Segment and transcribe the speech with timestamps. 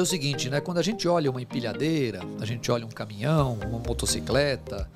[0.00, 0.62] É o seguinte, né?
[0.62, 4.90] Quando a gente olha uma empilhadeira, a gente olha um caminhão, uma motocicleta,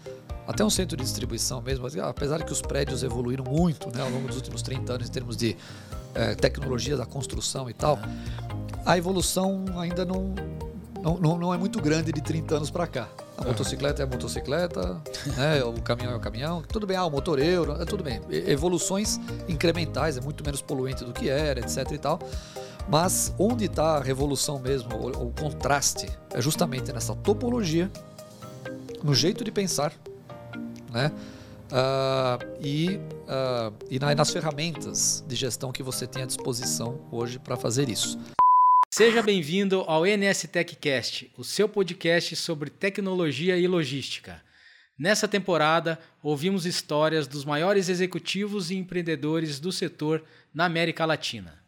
[0.49, 4.09] até um centro de distribuição mesmo, apesar de que os prédios evoluíram muito né, ao
[4.09, 5.59] longo dos últimos 30 anos em termos de
[6.15, 7.99] é, tecnologia da construção e tal,
[8.87, 10.35] a evolução ainda não,
[11.03, 13.07] não, não, não é muito grande de 30 anos para cá.
[13.37, 15.03] A motocicleta é a motocicleta,
[15.37, 15.63] né?
[15.69, 16.63] o caminhão é o caminhão.
[16.63, 18.23] Tudo bem, ah, o motor euro, é tudo bem.
[18.31, 22.19] Evoluções incrementais, é muito menos poluente do que era, etc e tal.
[22.89, 27.91] Mas onde está a revolução mesmo, o, o, contraste, é justamente nessa topologia,
[29.03, 29.93] no jeito de pensar,
[30.91, 31.11] né?
[31.65, 37.57] Uh, e, uh, e nas ferramentas de gestão que você tem à disposição hoje para
[37.57, 38.19] fazer isso.
[38.91, 44.41] Seja bem-vindo ao NS TechCast, o seu podcast sobre tecnologia e logística.
[44.97, 50.23] Nessa temporada, ouvimos histórias dos maiores executivos e empreendedores do setor
[50.55, 51.64] na América Latina.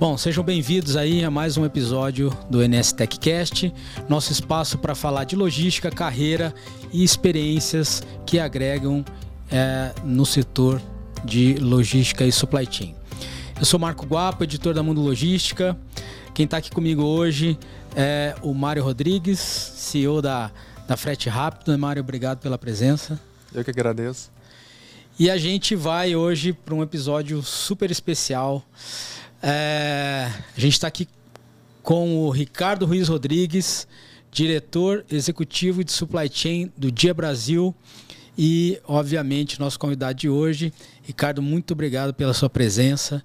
[0.00, 3.70] Bom, sejam bem-vindos aí a mais um episódio do NS TechCast,
[4.08, 6.54] nosso espaço para falar de logística, carreira
[6.90, 9.04] e experiências que agregam
[9.52, 10.80] é, no setor
[11.22, 12.94] de logística e supply chain.
[13.58, 15.76] Eu sou Marco Guapo, editor da Mundo Logística.
[16.32, 17.58] Quem está aqui comigo hoje
[17.94, 20.50] é o Mário Rodrigues, CEO da,
[20.88, 21.78] da Frete Rápido.
[21.78, 23.20] Mário, obrigado pela presença.
[23.52, 24.32] Eu que agradeço.
[25.18, 28.64] E a gente vai hoje para um episódio super especial
[29.42, 31.08] é, a gente está aqui
[31.82, 33.86] com o Ricardo Ruiz Rodrigues,
[34.30, 37.74] diretor executivo de supply chain do Dia Brasil
[38.36, 40.72] e, obviamente, nosso convidado de hoje.
[41.02, 43.24] Ricardo, muito obrigado pela sua presença.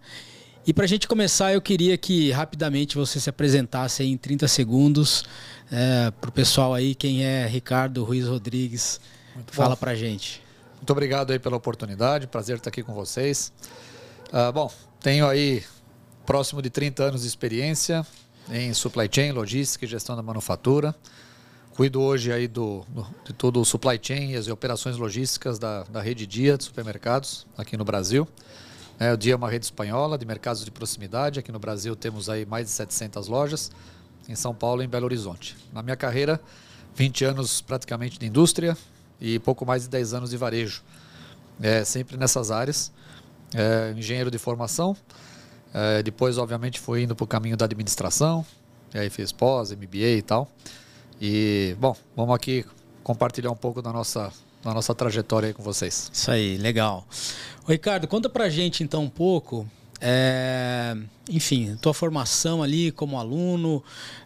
[0.65, 5.23] E para a gente começar, eu queria que rapidamente você se apresentasse em 30 segundos
[5.71, 8.99] é, para o pessoal aí quem é Ricardo Ruiz Rodrigues.
[9.35, 10.41] Muito Fala para a gente.
[10.77, 13.53] Muito obrigado aí pela oportunidade, prazer estar aqui com vocês.
[14.29, 15.63] Uh, bom, tenho aí
[16.25, 18.05] próximo de 30 anos de experiência
[18.51, 20.95] em supply chain, logística e gestão da manufatura.
[21.75, 22.85] Cuido hoje aí do,
[23.25, 27.45] de todo o supply chain e as operações logísticas da, da rede Dia de supermercados
[27.57, 28.27] aqui no Brasil.
[28.99, 31.39] É, o Dia é uma rede espanhola de mercados de proximidade.
[31.39, 33.71] Aqui no Brasil temos aí mais de 700 lojas,
[34.27, 35.55] em São Paulo e em Belo Horizonte.
[35.73, 36.41] Na minha carreira,
[36.95, 38.75] 20 anos praticamente de indústria
[39.19, 40.81] e pouco mais de 10 anos de varejo.
[41.61, 42.91] É, sempre nessas áreas.
[43.53, 44.97] É, engenheiro de formação,
[45.77, 48.45] é, depois, obviamente, fui indo para o caminho da administração,
[48.93, 50.49] e aí fiz pós, MBA e tal.
[51.19, 52.65] E, bom, vamos aqui
[53.03, 54.31] compartilhar um pouco da nossa,
[54.63, 56.09] da nossa trajetória aí com vocês.
[56.13, 57.05] Isso aí, legal.
[57.67, 59.69] Ô, Ricardo, conta pra gente então um pouco,
[59.99, 60.95] é,
[61.29, 63.83] enfim, tua formação ali como aluno,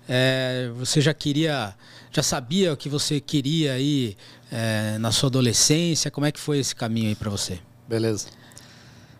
[0.07, 1.73] é, você já queria,
[2.11, 4.15] já sabia o que você queria aí
[4.51, 7.57] é, na sua adolescência, como é que foi esse caminho aí para você?
[7.87, 8.27] Beleza.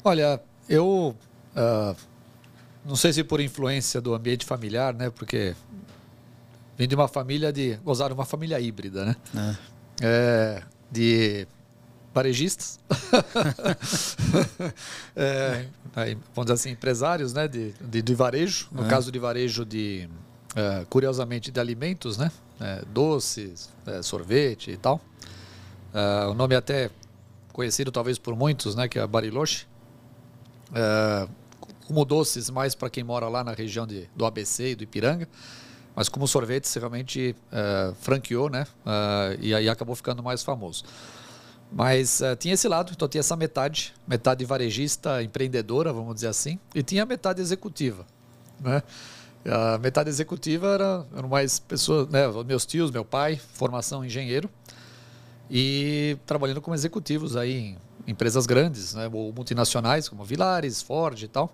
[0.04, 1.16] Olha, eu
[1.56, 2.09] uh,
[2.90, 5.12] não sei se por influência do ambiente familiar, né?
[5.12, 5.56] Porque
[6.76, 7.76] vim de uma família de.
[7.84, 9.16] Gozar uma família híbrida, né?
[9.36, 9.56] É.
[10.02, 11.48] É, de
[12.12, 12.80] varejistas.
[15.16, 17.48] é, aí, vamos dizer assim, empresários, né?
[17.48, 18.68] De, de, de varejo.
[18.72, 18.90] No é.
[18.90, 20.10] caso de varejo de.
[20.56, 22.32] É, curiosamente, de alimentos, né?
[22.60, 23.70] É, doces,
[24.02, 25.00] sorvete e tal.
[26.28, 26.90] o nome até
[27.54, 28.88] conhecido talvez por muitos, né?
[28.88, 29.68] Que é Bariloche
[31.90, 35.28] como doces mais para quem mora lá na região de, do ABC e do Ipiranga,
[35.96, 38.68] mas como sorvetes realmente uh, franqueou, né?
[38.86, 40.84] Uh, e aí acabou ficando mais famoso.
[41.72, 46.60] Mas uh, tinha esse lado, então tinha essa metade, metade varejista, empreendedora, vamos dizer assim,
[46.76, 48.06] e tinha a metade executiva,
[48.60, 48.84] né?
[49.44, 52.28] A metade executiva era, eram mais pessoas, né?
[52.46, 54.48] Meus tios, meu pai, formação engenheiro,
[55.50, 57.78] e trabalhando como executivos aí em
[58.10, 61.54] empresas grandes, né, ou multinacionais, como Vilares, Ford e tal.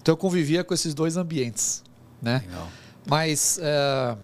[0.00, 1.82] Então eu convivia com esses dois ambientes.
[2.20, 2.42] Né?
[2.46, 2.68] Legal.
[3.06, 4.16] Mas é,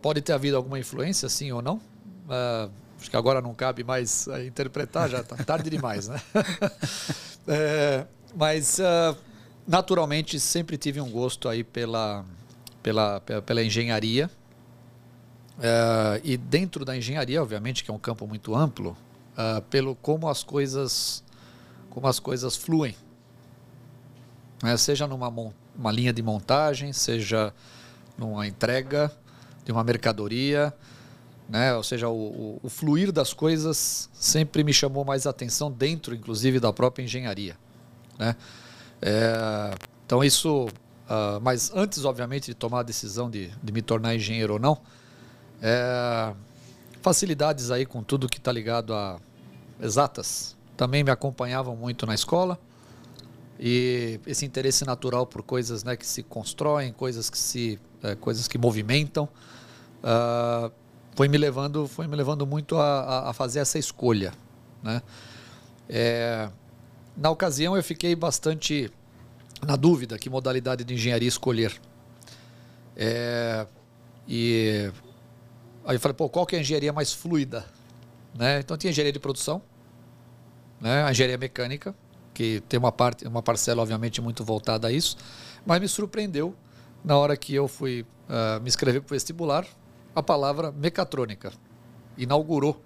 [0.00, 1.80] pode ter havido alguma influência, sim ou não?
[2.28, 2.68] É,
[3.00, 6.08] acho que agora não cabe mais é, interpretar, já está tarde demais.
[6.08, 6.20] Né?
[7.46, 8.78] é, mas
[9.66, 12.24] naturalmente sempre tive um gosto aí pela,
[12.82, 14.28] pela, pela engenharia.
[16.24, 18.96] E dentro da engenharia, obviamente, que é um campo muito amplo,
[19.36, 21.22] uh, pelo como as coisas
[21.90, 22.96] como as coisas fluem,
[24.62, 24.76] né?
[24.76, 25.28] seja numa
[25.76, 27.52] uma linha de montagem, seja
[28.18, 29.12] numa entrega
[29.64, 30.74] de uma mercadoria,
[31.48, 31.74] né?
[31.74, 36.58] ou seja, o, o, o fluir das coisas sempre me chamou mais atenção dentro, inclusive,
[36.58, 37.56] da própria engenharia.
[38.18, 38.36] Né?
[39.02, 39.74] É,
[40.06, 44.54] então isso, uh, mas antes, obviamente, de tomar a decisão de, de me tornar engenheiro
[44.54, 44.80] ou não,
[45.60, 46.34] é,
[47.04, 49.20] facilidades aí com tudo que está ligado a
[49.78, 52.58] exatas também me acompanhavam muito na escola.
[53.60, 58.48] E esse interesse natural por coisas né, que se constroem, coisas que se é, coisas
[58.48, 59.28] que movimentam,
[60.02, 60.72] uh,
[61.14, 64.32] foi me levando foi me levando muito a, a fazer essa escolha,
[64.82, 65.02] né?
[65.88, 66.48] É,
[67.14, 68.90] na ocasião eu fiquei bastante
[69.64, 71.78] na dúvida que modalidade de engenharia escolher.
[72.96, 73.66] É,
[74.26, 74.90] e
[75.84, 77.64] aí eu falei, pô, qual que é a engenharia mais fluida?
[78.34, 78.60] Né?
[78.60, 79.62] Então tinha engenharia de produção,
[80.80, 81.04] né?
[81.04, 81.94] a engenharia mecânica,
[82.32, 85.16] que tem uma parte, uma parcela obviamente muito voltada a isso,
[85.64, 86.54] mas me surpreendeu
[87.04, 89.66] na hora que eu fui uh, me inscrever para o vestibular,
[90.14, 91.52] a palavra mecatrônica
[92.16, 92.82] inaugurou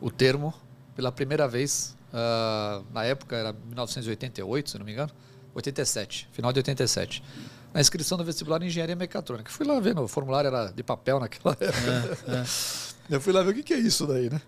[0.00, 0.54] o termo
[0.94, 5.10] pela primeira vez uh, na época era 1988, se não me engano,
[5.54, 7.22] 87, final de 87
[7.72, 9.50] na inscrição do vestibular em engenharia mecatrônica.
[9.50, 12.18] Fui lá ver, o formulário era de papel naquela época.
[12.28, 12.44] É, é.
[13.14, 14.40] Eu fui lá ver o que, que é isso daí, né?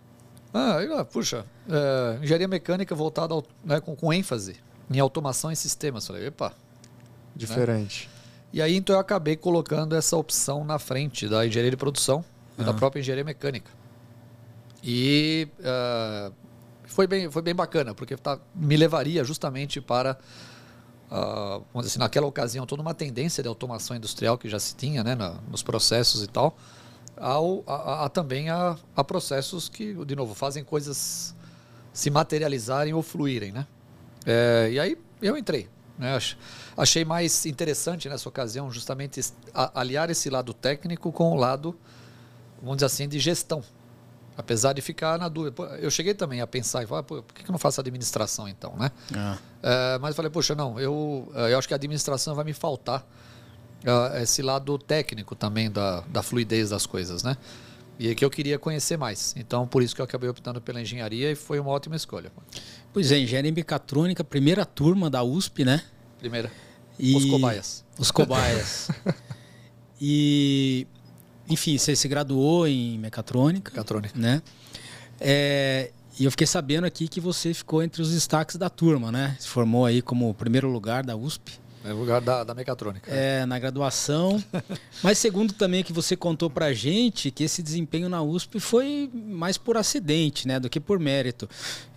[0.54, 4.56] Ah, aí lá, puxa, é, engenharia mecânica voltada ao, né, com, com, ênfase
[4.90, 6.06] em automação e sistemas.
[6.06, 6.52] Falei, epa.
[7.34, 8.06] Diferente.
[8.06, 8.22] Né?
[8.52, 12.22] E aí então eu acabei colocando essa opção na frente da engenharia de produção
[12.58, 12.74] e da ah.
[12.74, 13.70] própria engenharia mecânica.
[14.84, 16.32] E uh,
[16.84, 20.18] foi, bem, foi bem bacana, porque tá, me levaria justamente para
[21.12, 24.74] uh, vamos dizer assim, naquela ocasião, toda uma tendência de automação industrial que já se
[24.74, 26.56] tinha né, na, nos processos e tal,
[27.16, 31.34] ao, a, a, também a, a, processos que, de novo, fazem coisas
[31.92, 33.52] se materializarem ou fluírem.
[33.52, 33.66] Né?
[34.24, 35.68] É, e aí eu entrei.
[35.98, 36.18] Né?
[36.76, 39.20] Achei mais interessante nessa ocasião justamente
[39.52, 41.78] aliar esse lado técnico com o lado,
[42.60, 43.62] vamos dizer assim, de gestão.
[44.36, 45.62] Apesar de ficar na dúvida.
[45.80, 48.90] Eu cheguei também a pensar, e falar, por que eu não faço administração então, né?
[49.14, 49.98] Ah.
[50.00, 53.06] Mas falei, poxa, não, eu, eu acho que a administração vai me faltar
[53.82, 57.36] uh, esse lado técnico também da, da fluidez das coisas, né?
[57.98, 59.34] E é que eu queria conhecer mais.
[59.36, 62.32] Então, por isso que eu acabei optando pela engenharia e foi uma ótima escolha.
[62.92, 65.82] Pois é, engenharia mecatrônica, primeira turma da USP, né?
[66.18, 66.50] Primeira.
[66.98, 67.14] E...
[67.14, 67.84] Os cobaias.
[67.98, 68.88] Os cobaias.
[70.00, 70.86] e
[71.48, 73.70] enfim, você se graduou em mecatrônica.
[73.70, 74.18] Mecatrônica.
[74.18, 74.42] Né?
[75.20, 79.36] É, e eu fiquei sabendo aqui que você ficou entre os destaques da turma, né?
[79.38, 81.62] Se formou aí como primeiro lugar da USP.
[81.84, 83.10] É lugar da, da mecatrônica.
[83.10, 84.42] É, na graduação.
[85.02, 89.58] Mas segundo também que você contou pra gente, que esse desempenho na USP foi mais
[89.58, 90.60] por acidente, né?
[90.60, 91.48] Do que por mérito.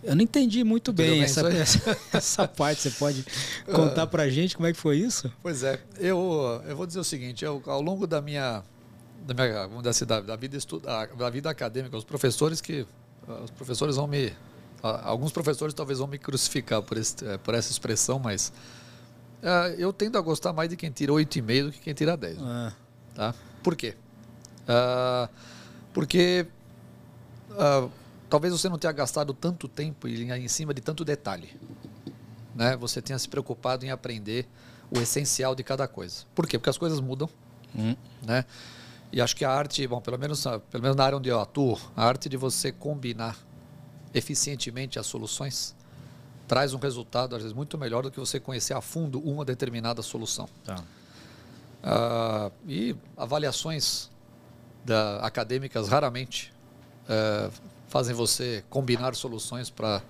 [0.03, 2.81] Eu não entendi muito bem, bem essa, essa, essa, parte.
[2.81, 3.23] Você pode
[3.65, 5.31] contar pra gente como é que foi isso?
[5.43, 5.79] Pois é.
[5.99, 8.63] Eu, eu vou dizer o seguinte, eu, ao longo da minha
[9.25, 12.85] da minha vamos dizer, da, da vida estuda, da vida acadêmica, os professores que
[13.43, 14.31] os professores vão me
[14.81, 18.53] alguns professores talvez vão me crucificar por, esse, é, por essa expressão, mas
[19.41, 22.37] uh, eu tendo a gostar mais de quem tira 8,5 do que quem tira 10.
[22.39, 22.73] Ah.
[23.15, 23.35] Tá?
[23.63, 23.95] Por quê?
[24.61, 25.27] Uh,
[25.91, 26.45] porque
[27.51, 27.89] uh,
[28.29, 31.49] talvez você não tenha gastado tanto tempo em, em cima de tanto detalhe.
[32.53, 32.77] Né?
[32.77, 34.47] Você tenha se preocupado em aprender
[34.91, 36.25] o essencial de cada coisa.
[36.35, 36.59] Por quê?
[36.59, 37.29] Porque as coisas mudam.
[37.75, 37.95] Hum.
[38.21, 38.45] Né?
[39.15, 41.79] E acho que a arte, bom, pelo menos, pelo menos na área onde eu atuo,
[41.95, 43.37] a arte de você combinar
[44.13, 45.73] eficientemente as soluções
[46.45, 50.01] traz um resultado, às vezes, muito melhor do que você conhecer a fundo uma determinada
[50.01, 50.49] solução.
[50.65, 50.83] Tá.
[51.81, 54.11] Uh, e avaliações
[54.83, 56.53] da, acadêmicas raramente
[57.03, 57.49] uh,
[57.87, 60.01] fazem você combinar soluções para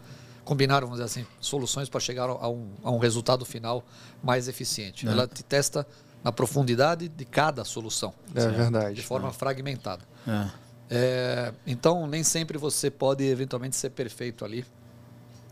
[0.43, 3.83] combinar, vamos dizer assim, soluções para chegar a um, a um resultado final
[4.23, 5.07] mais eficiente.
[5.07, 5.11] É.
[5.11, 5.85] Ela te testa
[6.25, 8.11] na profundidade de cada solução.
[8.33, 8.55] É certo?
[8.55, 8.95] verdade.
[8.95, 9.31] De forma é.
[9.31, 10.03] fragmentada.
[10.27, 10.49] É.
[10.89, 14.65] É, então, nem sempre você pode eventualmente ser perfeito ali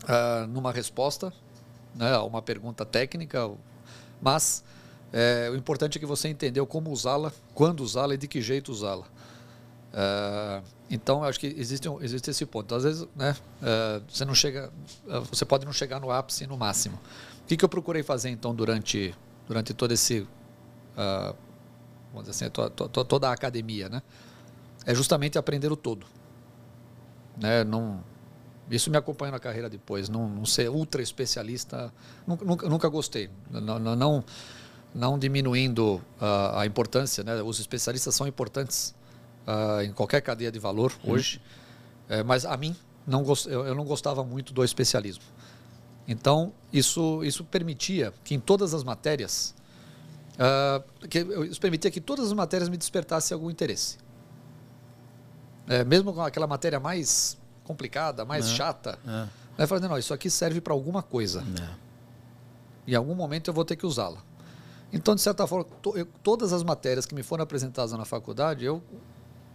[0.02, 1.32] uh, numa resposta
[1.94, 3.48] né, a uma pergunta técnica,
[4.20, 4.64] mas
[5.12, 8.72] é, o importante é que você entendeu como usá-la, quando usá-la e de que jeito
[8.72, 9.04] usá-la.
[9.92, 12.66] Uh, então, acho que existe, existe esse ponto.
[12.66, 14.72] Então, às vezes, né, uh, você não chega,
[15.30, 16.98] você pode não chegar no ápice e no máximo.
[17.44, 19.14] O que, que eu procurei fazer então durante
[19.46, 20.26] durante todo esse
[20.96, 21.36] uh,
[22.12, 24.02] vamos dizer assim, to, to, toda a academia, né?
[24.86, 26.06] É justamente aprender o todo.
[27.36, 27.64] Né?
[27.64, 28.02] Não,
[28.70, 30.08] isso me acompanha na carreira depois.
[30.08, 31.92] Não, não ser ultra especialista,
[32.26, 33.30] nunca, nunca, nunca gostei.
[33.50, 34.24] Não, não,
[34.94, 37.42] não diminuindo uh, a importância, né?
[37.42, 38.94] Os especialistas são importantes
[39.46, 41.12] uh, em qualquer cadeia de valor hum.
[41.12, 41.40] hoje,
[42.08, 45.24] é, mas a mim não eu não gostava muito do especialismo.
[46.06, 49.54] Então isso isso permitia que em todas as matérias
[50.34, 53.98] uh, que isso permitia que todas as matérias me despertassem algum interesse.
[55.66, 59.62] É, mesmo com aquela matéria mais complicada, mais é, chata, é.
[59.62, 61.42] eu falei, não, isso aqui serve para alguma coisa.
[61.60, 62.90] É.
[62.92, 64.18] Em algum momento eu vou ter que usá-la.
[64.92, 68.64] Então, de certa forma, to, eu, todas as matérias que me foram apresentadas na faculdade,
[68.64, 68.82] eu,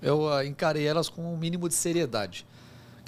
[0.01, 2.45] eu uh, encarei elas com um mínimo de seriedade.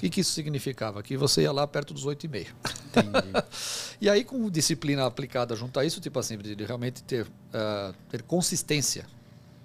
[0.02, 1.00] Que, que isso significava?
[1.00, 2.48] Que você ia lá perto dos 8,5.
[2.88, 3.32] Entendi.
[4.00, 8.22] e aí, com disciplina aplicada junto a isso, tipo assim, de, realmente ter, uh, ter
[8.22, 9.06] consistência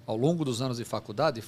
[0.06, 1.42] ao longo dos anos de faculdade,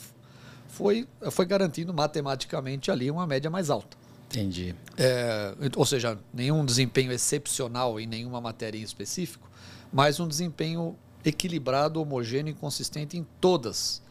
[0.66, 3.96] foi, foi garantindo matematicamente ali uma média mais alta.
[4.28, 4.74] Entendi.
[4.96, 9.48] É, ou seja, nenhum desempenho excepcional em nenhuma matéria em específico,
[9.92, 14.02] mas um desempenho equilibrado, homogêneo e consistente em todas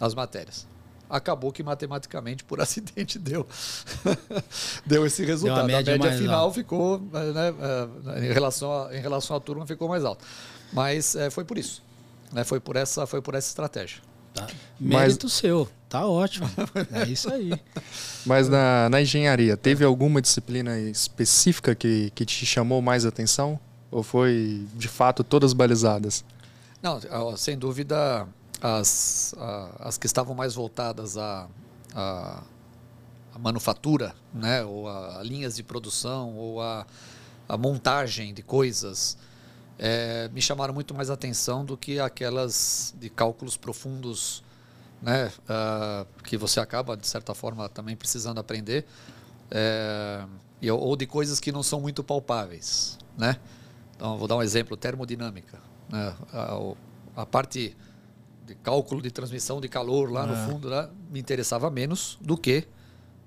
[0.00, 0.68] as matérias.
[1.10, 3.46] Acabou que matematicamente, por acidente, deu,
[4.86, 5.66] deu esse resultado.
[5.66, 6.54] Deu a média, a média final alta.
[6.54, 7.54] ficou, né,
[8.16, 10.24] é, em, relação a, em relação à turma, ficou mais alta.
[10.72, 11.82] Mas é, foi por isso.
[12.32, 14.00] Né, foi, por essa, foi por essa estratégia.
[14.32, 14.46] Tá.
[14.78, 15.32] Mérito Mas...
[15.32, 16.48] seu, tá ótimo.
[16.92, 17.52] É isso aí.
[18.24, 23.58] Mas na, na engenharia, teve alguma disciplina específica que, que te chamou mais atenção?
[23.90, 26.24] Ou foi, de fato, todas balizadas?
[26.80, 28.26] Não, sem dúvida,
[28.60, 29.34] as,
[29.78, 31.48] as que estavam mais voltadas à,
[31.94, 32.42] à,
[33.34, 34.62] à manufatura, né?
[34.64, 36.86] ou a, a, linhas de produção, ou a,
[37.48, 39.16] a montagem de coisas,
[39.78, 44.42] é, me chamaram muito mais atenção do que aquelas de cálculos profundos,
[45.00, 48.84] né, uh, que você acaba, de certa forma, também precisando aprender,
[49.50, 50.22] é,
[50.70, 52.98] ou de coisas que não são muito palpáveis.
[53.16, 53.38] Né?
[53.96, 55.58] Então, vou dar um exemplo: termodinâmica.
[55.88, 56.14] Né?
[56.32, 56.74] A,
[57.22, 57.74] a parte
[58.50, 60.26] de cálculo de transmissão de calor lá é.
[60.26, 62.66] no fundo né, me interessava menos do que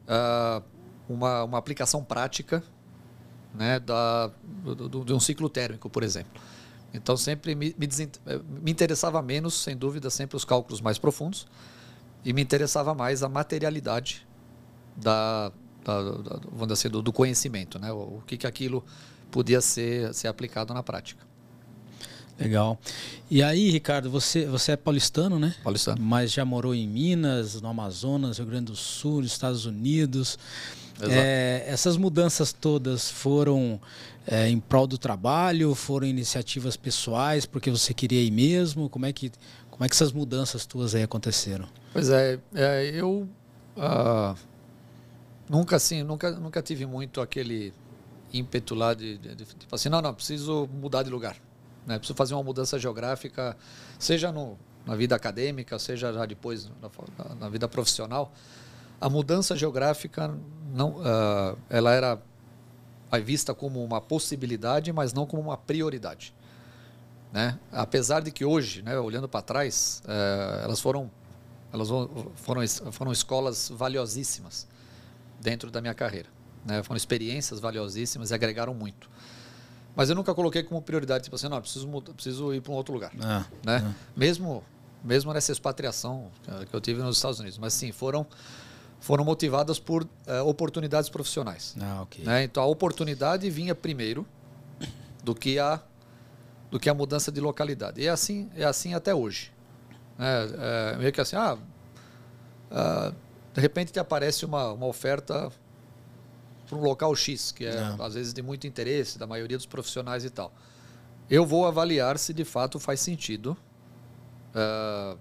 [0.03, 0.62] uh,
[1.08, 2.62] uma, uma aplicação prática
[3.53, 6.42] né, da, do, do, de um ciclo térmico, por exemplo.
[6.94, 11.48] Então sempre me, me, eh, me, interessava menos, sem dúvida, sempre os cálculos mais profundos
[12.25, 14.27] e me interessava mais a materialidade
[14.96, 15.51] da,
[15.84, 17.92] da, da vamos dizer assim, do, do, conhecimento, né?
[17.92, 18.84] O, o, que, que aquilo
[19.32, 21.25] podia ser, ser aplicado na prática.
[22.40, 22.80] Legal.
[23.30, 25.56] E aí, Ricardo, você, você é paulistano, né?
[25.63, 26.02] Paulistano.
[26.02, 30.38] Mas já morou em Minas, no Amazonas, Rio Grande do Sul, nos Estados Unidos.
[31.02, 33.80] É, essas mudanças todas foram
[34.28, 38.90] é, em prol do trabalho, foram iniciativas pessoais, porque você queria ir mesmo?
[38.90, 39.32] Como é que,
[39.70, 41.68] como é que essas mudanças tuas aí aconteceram?
[41.92, 43.28] Pois é, é eu
[43.78, 44.36] uh,
[45.50, 47.74] nunca assim, nunca, nunca tive muito aquele
[48.32, 51.36] ímpeto lá de, de, de, tipo assim, não, não, preciso mudar de lugar.
[51.86, 51.98] Né?
[51.98, 53.58] Preciso fazer uma mudança geográfica,
[54.00, 58.32] seja no, na vida acadêmica, seja já depois na, na vida profissional
[59.04, 60.34] a mudança geográfica
[60.74, 62.22] não, uh, ela era
[63.22, 66.34] vista como uma possibilidade, mas não como uma prioridade.
[67.34, 67.60] Né?
[67.70, 71.12] Apesar de que hoje, né, olhando para trás, uh, elas foram
[71.74, 71.90] elas
[72.36, 72.62] foram
[72.94, 74.68] foram escolas valiosíssimas
[75.42, 76.30] dentro da minha carreira.
[76.66, 76.82] Né?
[76.82, 79.10] Foram experiências valiosíssimas e agregaram muito.
[79.95, 82.93] Mas eu nunca coloquei como prioridade, tipo assim, não, preciso, preciso ir para um outro
[82.93, 83.12] lugar.
[83.21, 83.83] Ah, né?
[83.85, 83.93] Ah.
[84.15, 84.63] Mesmo,
[85.03, 86.31] mesmo nessa expatriação
[86.69, 87.57] que eu tive nos Estados Unidos.
[87.57, 88.25] Mas sim, foram
[89.03, 90.07] foram motivadas por uh,
[90.47, 91.75] oportunidades profissionais.
[91.81, 92.23] Ah, okay.
[92.23, 92.45] né?
[92.45, 94.25] Então a oportunidade vinha primeiro
[95.21, 95.81] do que a
[96.71, 98.00] do que a mudança de localidade.
[98.00, 99.51] E é assim é assim até hoje.
[100.17, 101.57] É, é meio que assim, ah,
[102.71, 103.13] uh,
[103.53, 105.51] de repente te aparece uma, uma oferta
[106.74, 108.03] para um local X, que é Não.
[108.03, 110.53] às vezes de muito interesse da maioria dos profissionais e tal.
[111.30, 113.58] Eu vou avaliar se de fato faz sentido
[114.53, 115.18] uh,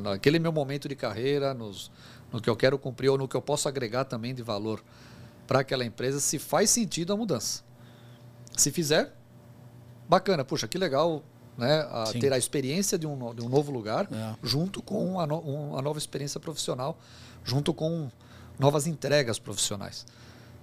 [0.00, 1.90] naquele meu momento de carreira, nos
[2.32, 4.82] no que eu quero cumprir ou no que eu posso agregar também de valor
[5.46, 7.62] para aquela empresa, se faz sentido a mudança.
[8.56, 9.14] Se fizer,
[10.08, 11.22] bacana, puxa, que legal
[11.56, 14.34] né, a ter a experiência de um, de um novo lugar, é.
[14.42, 16.98] junto com a, no, um, a nova experiência profissional,
[17.44, 18.10] junto com
[18.58, 20.04] novas entregas profissionais.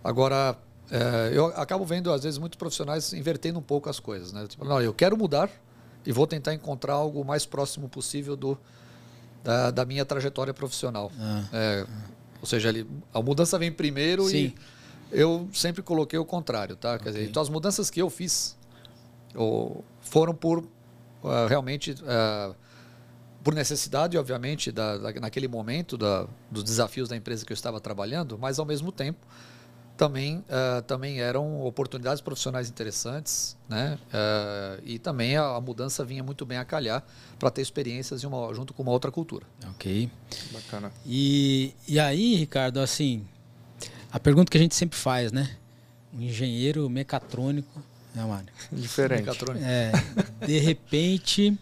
[0.04, 0.58] Agora,
[0.92, 4.34] é, eu acabo vendo, às vezes, muitos profissionais invertendo um pouco as coisas.
[4.34, 4.46] Né?
[4.48, 5.50] Tipo, não, eu quero mudar
[6.06, 8.58] e vou tentar encontrar algo mais próximo possível do,
[9.44, 11.12] da, da minha trajetória profissional.
[11.20, 11.86] Ah, é,
[12.42, 14.54] Ou seja, ele, a mudança vem primeiro Sim.
[14.54, 14.56] e
[15.12, 16.96] eu sempre coloquei o contrário, tá?
[16.96, 17.04] Okay.
[17.04, 18.58] Quer dizer, então as mudanças que eu fiz
[19.34, 22.56] ou, foram por uh, realmente uh,
[23.44, 27.80] por necessidade, obviamente, da, da, naquele momento da, dos desafios da empresa que eu estava
[27.80, 29.26] trabalhando, mas ao mesmo tempo
[29.96, 33.98] também, uh, também eram oportunidades profissionais interessantes, né?
[34.08, 37.04] Uh, e também a, a, mudança vinha muito bem a calhar
[37.38, 39.46] para ter experiências uma, junto com uma outra cultura.
[39.70, 40.10] Ok.
[40.52, 40.92] Bacana.
[41.06, 43.26] E, e aí, Ricardo, assim,
[44.12, 45.58] a pergunta que a gente sempre faz, né?
[46.14, 47.82] Um engenheiro mecatrônico,
[48.16, 48.50] né, Mário?
[48.72, 49.22] Diferente.
[49.22, 49.66] Mecatrônico.
[49.66, 49.92] É,
[50.46, 51.58] de repente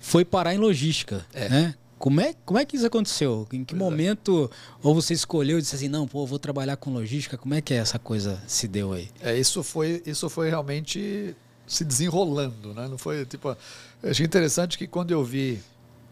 [0.00, 1.48] foi parar em logística, é.
[1.48, 1.74] né?
[2.04, 3.48] Como é, como é que isso aconteceu?
[3.50, 3.82] Em que pois é.
[3.82, 4.78] momento é.
[4.82, 7.38] ou você escolheu e disse assim, não, pô, vou trabalhar com logística?
[7.38, 9.08] Como é que essa coisa se deu aí?
[9.22, 11.34] É, isso foi, isso foi realmente
[11.66, 12.86] se desenrolando, né?
[12.88, 13.56] Não foi tipo,
[14.02, 15.62] achei interessante que quando eu vi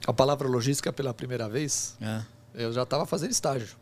[0.07, 2.23] a palavra logística pela primeira vez, é.
[2.55, 3.77] eu já estava fazendo estágio.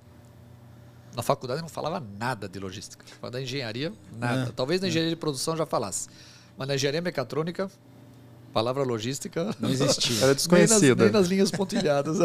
[1.14, 3.04] na faculdade eu não falava nada de logística.
[3.30, 4.48] Da engenharia, nada.
[4.48, 4.90] É, Talvez na é.
[4.90, 6.08] engenharia de produção já falasse.
[6.58, 7.70] Mas na engenharia mecatrônica,
[8.52, 10.22] palavra logística não existia.
[10.22, 10.80] Era desconhecida.
[10.80, 12.18] Nem nas, nem nas linhas pontilhadas.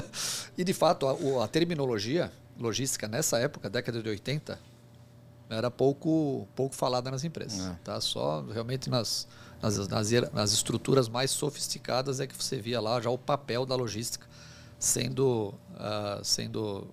[0.56, 4.58] e de fato, a, a, terminologia logística nessa época, década de 80,
[5.48, 7.66] era pouco, pouco falada nas empresas.
[7.66, 7.76] É.
[7.84, 8.00] Tá?
[8.00, 9.28] Só realmente nas,
[9.62, 13.74] nas, nas, nas estruturas mais sofisticadas é que você via lá já o papel da
[13.74, 14.26] logística
[14.78, 16.88] sendo, uh, sendo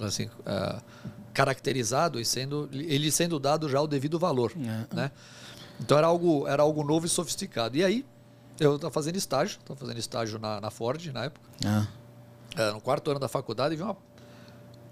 [0.00, 0.82] assim, uh,
[1.32, 4.94] caracterizado e sendo ele sendo dado já o devido valor, é.
[4.94, 5.10] né?
[5.82, 7.76] Então era algo era algo novo e sofisticado.
[7.76, 8.06] E aí
[8.58, 11.46] eu estava fazendo estágio, estava fazendo estágio na, na, Ford na época.
[12.56, 12.70] É.
[12.70, 13.96] no quarto ano da faculdade vi uma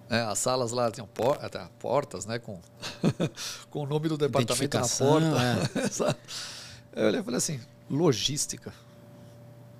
[0.08, 1.38] né, as salas lá tinham por,
[1.78, 2.58] portas, né, com
[3.70, 5.70] com o nome do departamento na porta.
[6.94, 6.98] É.
[7.00, 8.74] eu olhei e falei assim, logística.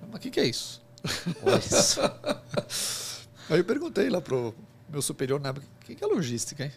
[0.07, 0.81] Mas o que, que é isso?
[3.49, 4.55] Aí eu perguntei lá pro
[4.87, 6.71] meu superior na época, o que é logística, hein?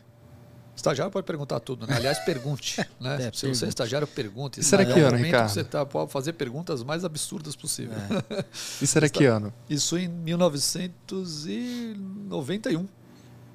[0.77, 1.95] Estagiário pode perguntar tudo, né?
[1.97, 2.85] Aliás, pergunte.
[3.01, 3.17] Né?
[3.17, 3.59] É, Se pergunte.
[3.59, 4.61] você é estagiário, pergunte.
[4.61, 5.49] Isso era que ano, Ricardo?
[5.51, 7.95] Você tá, pode fazer perguntas mais absurdas possível.
[8.31, 8.45] É.
[8.83, 9.53] Isso era que ano?
[9.69, 12.89] Isso em 1991.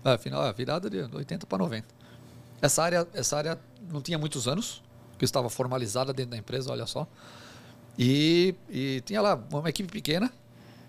[0.04, 1.88] Ah, final, a virada de 80 para 90.
[2.62, 3.60] Essa área, essa área
[3.92, 4.82] não tinha muitos anos,
[5.18, 7.06] que estava formalizada dentro da empresa, olha só.
[7.98, 10.32] E, e tinha lá uma equipe pequena,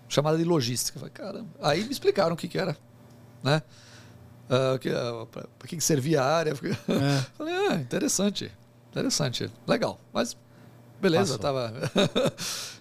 [0.09, 0.97] chamada de logística.
[0.99, 1.49] Falei, caramba.
[1.61, 2.77] Aí me explicaram o que, que era.
[3.43, 3.61] Né?
[4.51, 6.53] Uh, que, uh, para que, que servia a área.
[6.89, 7.21] É.
[7.39, 8.51] Falei, ah, interessante.
[8.91, 9.49] Interessante.
[9.65, 10.01] Legal.
[10.13, 10.37] Mas
[11.01, 11.73] beleza, eu tava,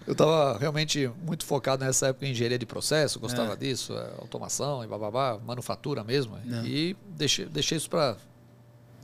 [0.07, 3.55] eu estava realmente muito focado nessa época em engenharia de processo, gostava é.
[3.55, 6.37] disso, é, automação e bababá, manufatura mesmo.
[6.37, 6.65] É.
[6.65, 8.17] E deixei, deixei isso para.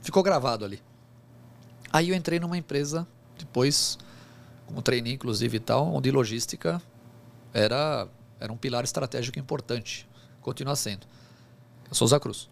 [0.02, 0.82] Ficou gravado ali.
[1.92, 3.06] Aí eu entrei numa empresa,
[3.38, 3.96] depois,
[4.66, 6.82] como trainee, inclusive e tal, onde logística
[7.54, 8.08] era,
[8.40, 10.06] era um pilar estratégico importante.
[10.42, 11.06] Continua sendo.
[11.92, 12.48] Souza Cruz.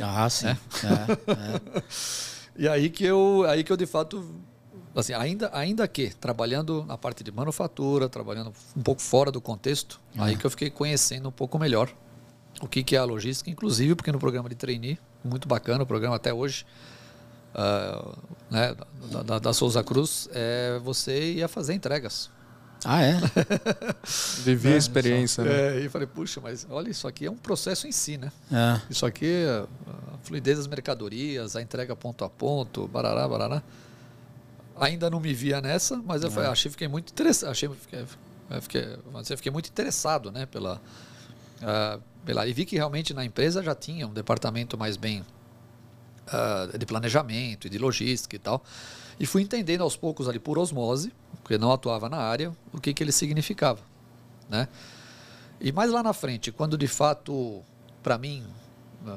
[0.00, 0.46] Ah, sim.
[0.46, 0.50] É?
[0.50, 1.82] É, é.
[2.64, 4.34] e aí que eu, aí que eu de fato,
[4.94, 10.00] assim, ainda, ainda que trabalhando na parte de manufatura, trabalhando um pouco fora do contexto,
[10.16, 10.22] é.
[10.22, 11.92] aí que eu fiquei conhecendo um pouco melhor
[12.60, 15.86] o que, que é a logística, inclusive porque no programa de trainee, muito bacana o
[15.86, 16.66] programa até hoje,
[17.54, 18.16] uh,
[18.50, 18.74] né,
[19.10, 22.30] da, da, da Souza Cruz, é, você ia fazer entregas.
[22.84, 23.18] Ah, é?
[24.44, 24.76] Vivi a né?
[24.76, 25.78] experiência, né?
[25.78, 28.30] É, e falei, puxa, mas olha, isso aqui é um processo em si, né?
[28.52, 28.80] É.
[28.88, 33.62] Isso aqui é a fluidez das mercadorias, a entrega ponto a ponto, barará, barará.
[34.76, 36.30] Ainda não me via nessa, mas eu é.
[36.30, 38.06] falei, achei, fiquei muito interessado, achei, fiquei,
[38.60, 40.80] fiquei, fiquei muito interessado, né, pela,
[41.60, 42.46] uh, pela...
[42.46, 45.24] E vi que realmente na empresa já tinha um departamento mais bem
[46.28, 48.62] uh, de planejamento e de logística e tal.
[49.18, 51.12] E fui entendendo aos poucos ali por osmose,
[51.48, 53.80] porque não atuava na área, o que, que ele significava.
[54.50, 54.68] Né?
[55.58, 57.62] E mais lá na frente, quando de fato,
[58.02, 58.44] para mim,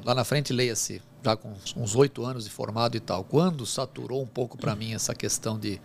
[0.02, 4.22] lá na frente, leia-se, já com uns oito anos de formado e tal, quando saturou
[4.22, 5.78] um pouco para mim essa questão de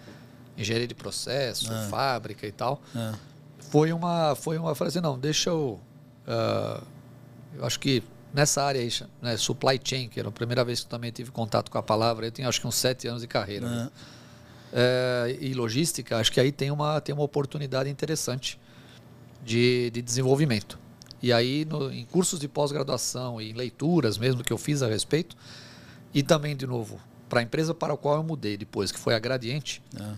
[0.57, 1.87] engenharia de processo, é.
[1.89, 3.13] fábrica e tal, é.
[3.69, 5.81] foi uma, foi uma, falei assim, não, deixa eu,
[6.25, 6.81] uh,
[7.57, 8.01] eu acho que
[8.33, 8.89] nessa área aí,
[9.21, 11.83] né, supply chain, que era a primeira vez que eu também tive contato com a
[11.83, 13.67] palavra, eu tenho acho que uns sete anos de carreira.
[13.67, 13.91] Né?
[14.73, 18.59] É, e logística, acho que aí tem uma, tem uma oportunidade interessante
[19.43, 20.77] de, de desenvolvimento.
[21.21, 24.87] E aí, no, em cursos de pós-graduação e em leituras mesmo que eu fiz a
[24.87, 25.35] respeito,
[26.13, 26.99] e também, de novo,
[27.29, 30.13] para a empresa para a qual eu mudei depois, que foi a Gradiente, é.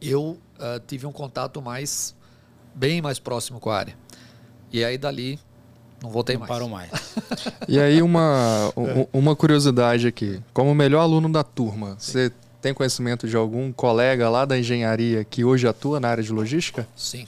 [0.00, 2.14] eu uh, tive um contato mais
[2.74, 3.96] bem mais próximo com a área.
[4.72, 5.38] E aí, dali,
[6.02, 6.48] não voltei não mais.
[6.50, 6.90] Parou mais.
[7.66, 9.08] e aí, uma, é.
[9.12, 10.42] uma curiosidade aqui.
[10.52, 12.12] Como melhor aluno da turma, Sim.
[12.12, 12.32] você
[12.66, 16.84] tem conhecimento de algum colega lá da engenharia que hoje atua na área de logística?
[16.96, 17.24] Sim.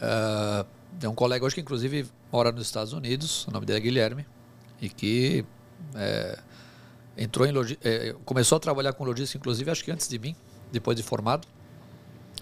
[0.00, 0.66] Uh,
[0.98, 3.46] tem um colega hoje que, inclusive, mora nos Estados Unidos.
[3.46, 4.26] O nome dele é Guilherme.
[4.80, 5.44] E que
[5.94, 6.38] é,
[7.18, 7.52] entrou em
[7.84, 10.34] é, começou a trabalhar com logística, inclusive, acho que antes de mim,
[10.72, 11.46] depois de formado.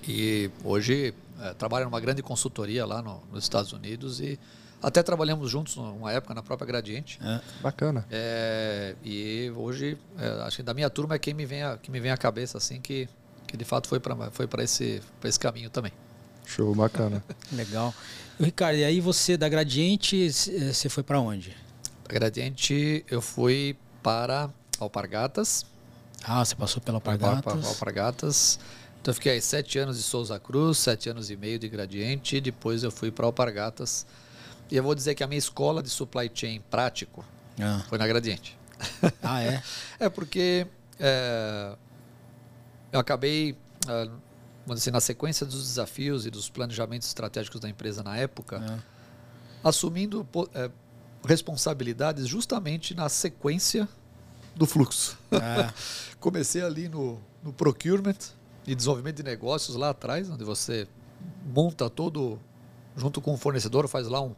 [0.07, 4.39] E hoje é, trabalha numa grande consultoria lá no, nos Estados Unidos e
[4.85, 7.19] até trabalhamos juntos numa época na própria Gradiente.
[7.23, 8.07] É, bacana.
[8.11, 11.91] É, e hoje, é, acho que da minha turma é quem me vem a, que
[11.91, 13.09] me vem à cabeça, assim, que,
[13.47, 15.93] que de fato foi para foi esse, esse caminho também.
[16.45, 17.25] Show, bacana.
[17.53, 17.95] Legal.
[18.39, 21.57] Ricardo, e aí você da Gradiente, você foi para onde?
[22.07, 25.65] Da Gradiente eu fui para Alpargatas.
[26.23, 27.67] Ah, você passou pela Alpargatas.
[27.67, 28.59] Alpargatas.
[29.01, 32.37] Então eu fiquei aí sete anos de Souza Cruz, sete anos e meio de Gradiente,
[32.37, 34.07] e depois eu fui para Alpargatas
[34.71, 37.25] e eu vou dizer que a minha escola de supply chain prático
[37.61, 37.83] ah.
[37.89, 38.57] foi na Gradiente.
[39.23, 39.63] Ah, é?
[39.99, 40.67] é porque
[40.99, 41.77] é,
[42.93, 43.57] eu acabei,
[43.89, 44.05] é,
[44.67, 49.69] vamos dizer, na sequência dos desafios e dos planejamentos estratégicos da empresa na época, é.
[49.69, 50.27] assumindo
[51.25, 53.89] responsabilidades justamente na sequência
[54.55, 55.19] do fluxo.
[55.31, 55.73] É.
[56.21, 58.19] Comecei ali no, no procurement
[58.67, 60.87] e desenvolvimento de negócios lá atrás, onde você
[61.45, 62.39] monta todo,
[62.97, 64.35] junto com o fornecedor, faz lá um,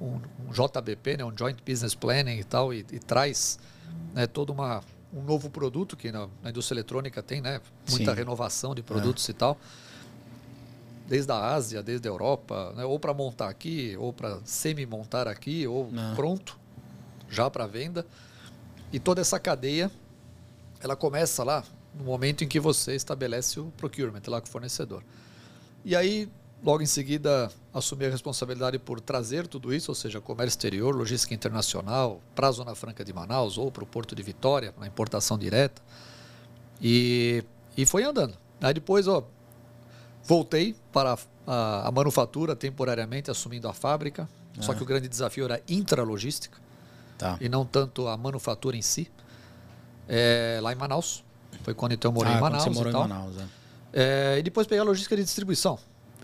[0.00, 3.58] um, um JBP, né, um Joint Business Planning e tal, e, e traz
[4.14, 8.16] né, todo uma, um novo produto que na, na indústria eletrônica tem né, muita Sim.
[8.16, 9.32] renovação de produtos é.
[9.32, 9.58] e tal
[11.12, 12.86] desde a Ásia, desde a Europa, né?
[12.86, 16.14] ou para montar aqui, ou para semi-montar aqui, ou Não.
[16.14, 16.58] pronto,
[17.28, 18.06] já para venda.
[18.90, 19.90] E toda essa cadeia,
[20.80, 25.02] ela começa lá no momento em que você estabelece o procurement lá com o fornecedor.
[25.84, 26.30] E aí,
[26.62, 31.34] logo em seguida, assumir a responsabilidade por trazer tudo isso, ou seja, comércio exterior, logística
[31.34, 35.36] internacional, para a Zona Franca de Manaus ou para o Porto de Vitória, na importação
[35.38, 35.82] direta.
[36.80, 37.44] E,
[37.76, 38.36] e foi andando.
[38.60, 39.24] Aí depois, ó,
[40.24, 44.28] Voltei para a, a manufatura temporariamente, assumindo a fábrica.
[44.56, 44.62] Ah.
[44.62, 46.58] Só que o grande desafio era intralogística
[47.18, 47.36] tá.
[47.40, 49.10] e não tanto a manufatura em si.
[50.08, 51.24] É, lá em Manaus.
[51.64, 52.62] Foi quando então eu morei ah, em Manaus.
[52.62, 53.04] Você morou e, tal.
[53.04, 53.46] em Manaus, é.
[53.94, 55.78] É, e depois peguei a logística de distribuição.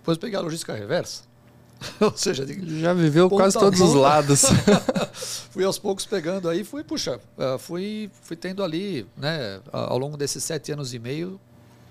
[0.08, 1.24] Depois peguei a logística reversa.
[2.00, 2.46] Ou seja,
[2.80, 4.42] já viveu quase todos os lados.
[5.50, 10.16] fui aos poucos pegando aí, fui, puxa, uh, fui, fui tendo ali, né, ao longo
[10.16, 11.38] desses sete anos e meio,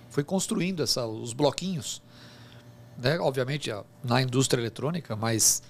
[0.09, 2.01] foi construindo essa, os bloquinhos,
[2.97, 3.19] né?
[3.19, 3.69] obviamente
[4.03, 5.61] na indústria eletrônica, mas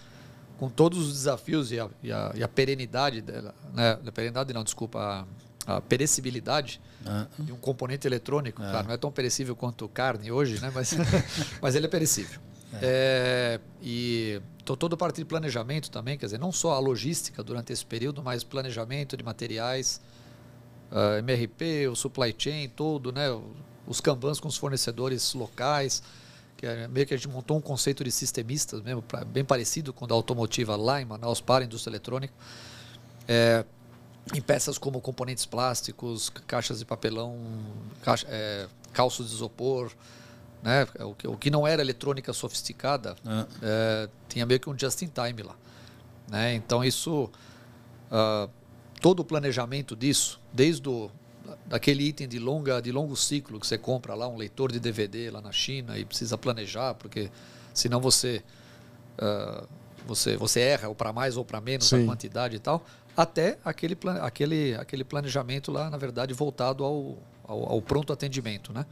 [0.58, 4.00] com todos os desafios e a, e a, e a perenidade dela, né?
[4.14, 5.26] perenidade não, desculpa, a,
[5.68, 7.28] a perecibilidade ah.
[7.38, 8.72] de um componente eletrônico, ah.
[8.72, 10.72] claro, não é tão perecível quanto carne hoje, né?
[10.74, 10.96] mas,
[11.62, 12.40] mas ele é perecível.
[12.74, 12.80] É.
[12.82, 17.74] É, e todo a parte de planejamento também, quer dizer, não só a logística durante
[17.74, 20.02] esse período, mas planejamento de materiais,
[20.92, 23.28] uh, ah, MRP, o supply chain todo, né?
[23.86, 26.04] os Kanbans com os fornecedores locais,
[26.58, 29.94] que é meio que a gente montou um conceito de sistemistas mesmo, pra, bem parecido
[29.94, 32.34] com o da automotiva lá em Manaus para a indústria eletrônica.
[33.28, 33.64] É,
[34.34, 37.38] em peças como componentes plásticos, caixas de papelão,
[38.02, 39.92] caixa, é, calços de isopor,
[40.62, 40.88] né?
[41.00, 43.46] o, que, o que não era eletrônica sofisticada, ah.
[43.62, 45.56] é, tinha meio que um just-in-time lá.
[46.30, 46.56] Né?
[46.56, 47.30] Então isso,
[48.12, 48.50] uh,
[49.02, 51.10] todo o planejamento disso, desde o
[51.66, 55.30] daquele item de longa de longo ciclo que você compra lá um leitor de DVD
[55.30, 57.30] lá na China e precisa planejar porque
[57.74, 58.44] senão você
[59.18, 59.68] uh,
[60.06, 62.04] você você erra ou para mais ou para menos Sim.
[62.04, 62.86] a quantidade e tal
[63.18, 68.86] até aquele aquele aquele planejamento lá na verdade voltado ao, ao, ao pronto atendimento né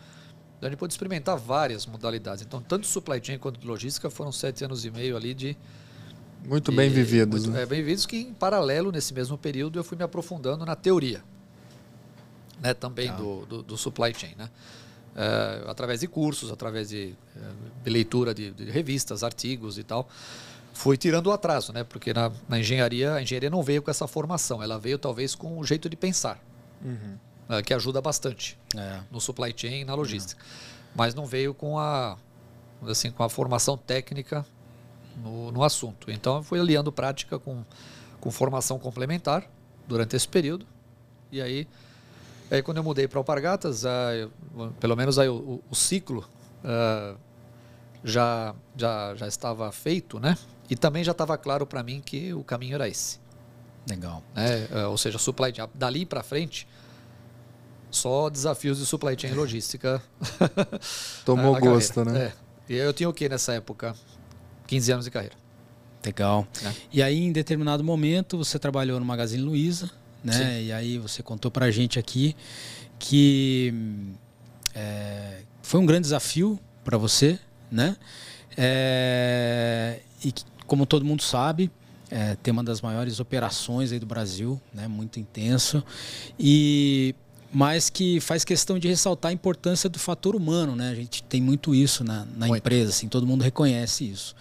[0.57, 4.65] então a gente pode experimentar várias modalidades então tanto supply chain quanto logística foram sete
[4.65, 5.55] anos e meio ali de
[6.43, 7.63] muito bem vividos muito, né?
[7.63, 11.23] é, bem vividos que em paralelo nesse mesmo período eu fui me aprofundando na teoria
[12.61, 13.13] né, também ah.
[13.13, 14.49] do, do, do, supply chain, né?
[15.15, 17.39] É, através de cursos, através de, eh,
[17.83, 20.09] de leitura de, de, revistas, artigos e tal,
[20.75, 21.83] fui tirando o atraso, né?
[21.83, 25.57] Porque na, na, engenharia, a engenharia não veio com essa formação, ela veio talvez com
[25.57, 26.39] o jeito de pensar,
[26.83, 27.17] uhum.
[27.49, 28.99] é, que ajuda bastante é.
[29.09, 30.91] no supply chain e na logística, uhum.
[30.93, 32.17] mas não veio com a,
[32.85, 34.45] assim, com a formação técnica
[35.23, 36.11] no, no assunto.
[36.11, 37.63] Então, eu fui aliando prática com,
[38.19, 39.49] com formação complementar
[39.88, 40.67] durante esse período,
[41.31, 41.67] e aí
[42.51, 44.31] Aí quando eu mudei para Alpargatas, ah, eu,
[44.79, 46.23] pelo menos aí o, o, o ciclo
[46.63, 47.15] ah,
[48.05, 50.37] já, já, já estava feito, né?
[50.69, 53.19] E também já estava claro para mim que o caminho era esse.
[53.89, 54.23] Legal.
[54.33, 54.67] Né?
[54.71, 56.67] Ah, ou seja, supply chain, dali para frente,
[57.89, 60.01] só desafios de supply chain logística.
[61.25, 62.19] Tomou gosto, carreira.
[62.19, 62.33] né?
[62.69, 62.73] É.
[62.73, 63.95] E eu tinha o que nessa época?
[64.67, 65.35] 15 anos de carreira.
[66.03, 66.47] Legal.
[66.63, 66.73] É.
[66.93, 69.89] E aí, em determinado momento, você trabalhou no Magazine Luiza,
[70.23, 70.33] né?
[70.33, 70.65] Sim.
[70.65, 72.35] E aí você contou para a gente aqui
[72.97, 73.73] que
[74.73, 77.39] é, foi um grande desafio para você,
[77.71, 77.95] né?
[78.58, 81.69] É, e que, como todo mundo sabe,
[82.10, 84.88] é, tem uma das maiores operações aí do Brasil, né?
[84.88, 85.84] Muito intenso
[86.39, 87.15] e
[87.51, 90.89] mas que faz questão de ressaltar a importância do fator humano, né?
[90.89, 94.36] A gente tem muito isso na, na empresa, assim, todo mundo reconhece isso.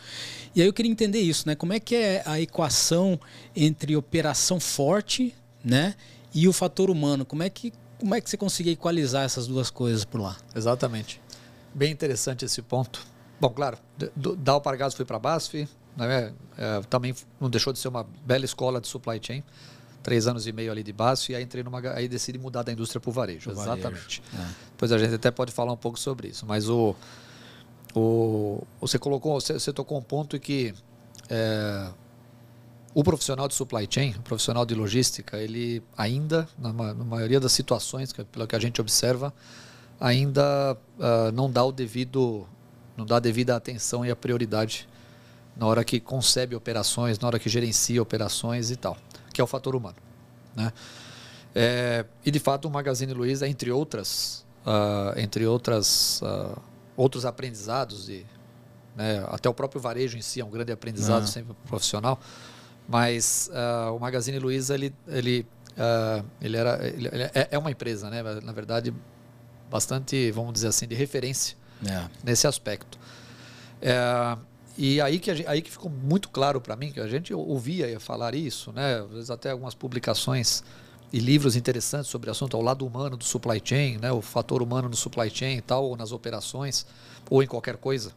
[0.53, 1.55] E aí eu queria entender isso, né?
[1.55, 3.21] Como é que é a equação
[3.55, 5.33] entre operação forte
[5.65, 5.95] né?
[6.33, 9.71] E o fator humano, como é que como é que você conseguia equalizar essas duas
[9.71, 10.37] coisas por lá?
[10.55, 11.21] Exatamente.
[11.73, 13.07] Bem interessante esse ponto.
[13.45, 13.77] Bom, claro,
[14.39, 16.33] da Alpargatas fui para a BASF, né?
[16.57, 19.45] É, também não deixou de ser uma bela escola de supply chain.
[20.03, 22.73] Três anos e meio ali de BASF e aí entrei numa, aí decidi mudar da
[22.73, 23.51] indústria para o varejo.
[23.51, 24.23] Exatamente.
[24.35, 24.47] É.
[24.71, 26.47] Depois a gente até pode falar um pouco sobre isso.
[26.47, 26.97] Mas o,
[27.95, 30.73] o você colocou, você, você tocou um ponto que
[31.29, 31.91] é,
[32.95, 37.53] o profissional de supply chain, o profissional de logística, ele ainda, na, na maioria das
[37.53, 39.35] situações, que, pelo que a gente observa,
[40.01, 42.47] ainda uh, não dá o devido,
[42.97, 44.89] não dá devida atenção e a prioridade
[45.57, 48.97] na hora que concebe operações, na hora que gerencia operações e tal,
[49.33, 49.97] que é o fator humano.
[50.55, 50.73] Né?
[51.55, 56.61] É, e de fato o Magazine Luiza, entre outras, uh, entre outras, uh,
[56.97, 58.27] outros aprendizados e
[58.97, 61.29] né, até o próprio varejo em si é um grande aprendizado uhum.
[61.29, 62.19] sempre profissional,
[62.89, 65.47] mas uh, o Magazine Luiza ele ele
[66.41, 68.23] ele era ele é, é, uma empresa, né?
[68.23, 68.95] Na verdade,
[69.69, 72.09] bastante, vamos dizer assim, de referência é.
[72.23, 72.99] nesse aspecto.
[73.81, 74.37] É,
[74.77, 77.99] e aí que, gente, aí que ficou muito claro para mim, que a gente ouvia
[78.01, 79.01] falar isso, né?
[79.01, 80.65] às vezes até algumas publicações
[81.13, 84.11] e livros interessantes sobre o assunto, ao lado humano do supply chain, né?
[84.11, 86.87] o fator humano no supply chain e tal, ou nas operações,
[87.31, 88.13] ou em qualquer coisa.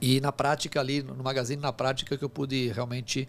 [0.00, 3.28] E na prática ali, no Magazine, na prática que eu pude realmente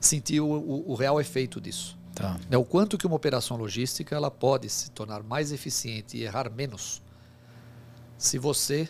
[0.00, 1.96] sentir o, o, o real efeito disso.
[2.14, 2.38] Tá.
[2.50, 6.50] É o quanto que uma operação logística ela pode se tornar mais eficiente e errar
[6.50, 7.01] menos
[8.22, 8.88] se você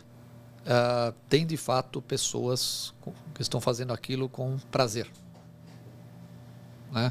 [0.60, 2.92] uh, tem de fato pessoas
[3.34, 5.10] que estão fazendo aquilo com prazer,
[6.92, 7.10] né?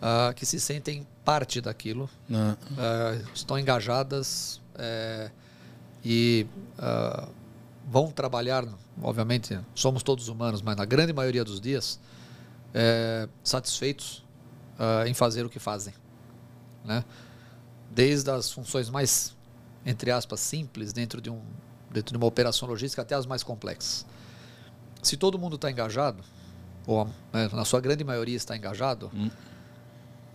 [0.00, 5.32] Uh, que se sentem parte daquilo, uh, estão engajadas é,
[6.04, 6.46] e
[7.84, 8.64] vão trabalhar,
[9.02, 11.98] obviamente, somos todos humanos, mas na grande maioria dos dias,
[12.72, 14.24] é, satisfeitos
[15.06, 15.92] em fazer o que fazem,
[16.84, 17.04] né?
[17.90, 19.36] Desde as funções mais
[19.84, 21.40] entre aspas, simples dentro de, um,
[21.90, 24.04] dentro de uma operação logística até as mais complexas.
[25.02, 26.22] Se todo mundo está engajado,
[26.86, 29.30] ou né, na sua grande maioria está engajado, hum.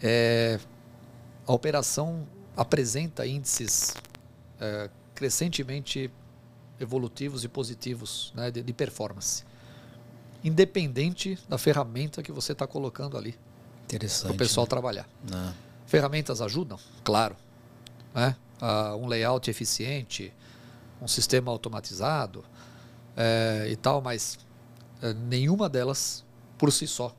[0.01, 0.60] é,
[1.45, 3.93] a operação apresenta índices
[4.60, 6.12] é, crescentemente
[6.79, 9.43] evolutivos e positivos né, de, de performance,
[10.43, 13.36] independente da ferramenta que você está colocando ali
[13.88, 14.69] para o pessoal né?
[14.69, 15.10] trabalhar.
[15.29, 15.53] Né.
[15.86, 16.79] Ferramentas ajudam?
[17.03, 17.36] Claro.
[18.13, 18.36] Né?
[18.63, 20.34] Uh, um layout eficiente,
[21.02, 22.45] um sistema automatizado
[23.15, 24.39] é, e tal, mas
[25.02, 26.23] é, nenhuma delas
[26.58, 27.13] por si só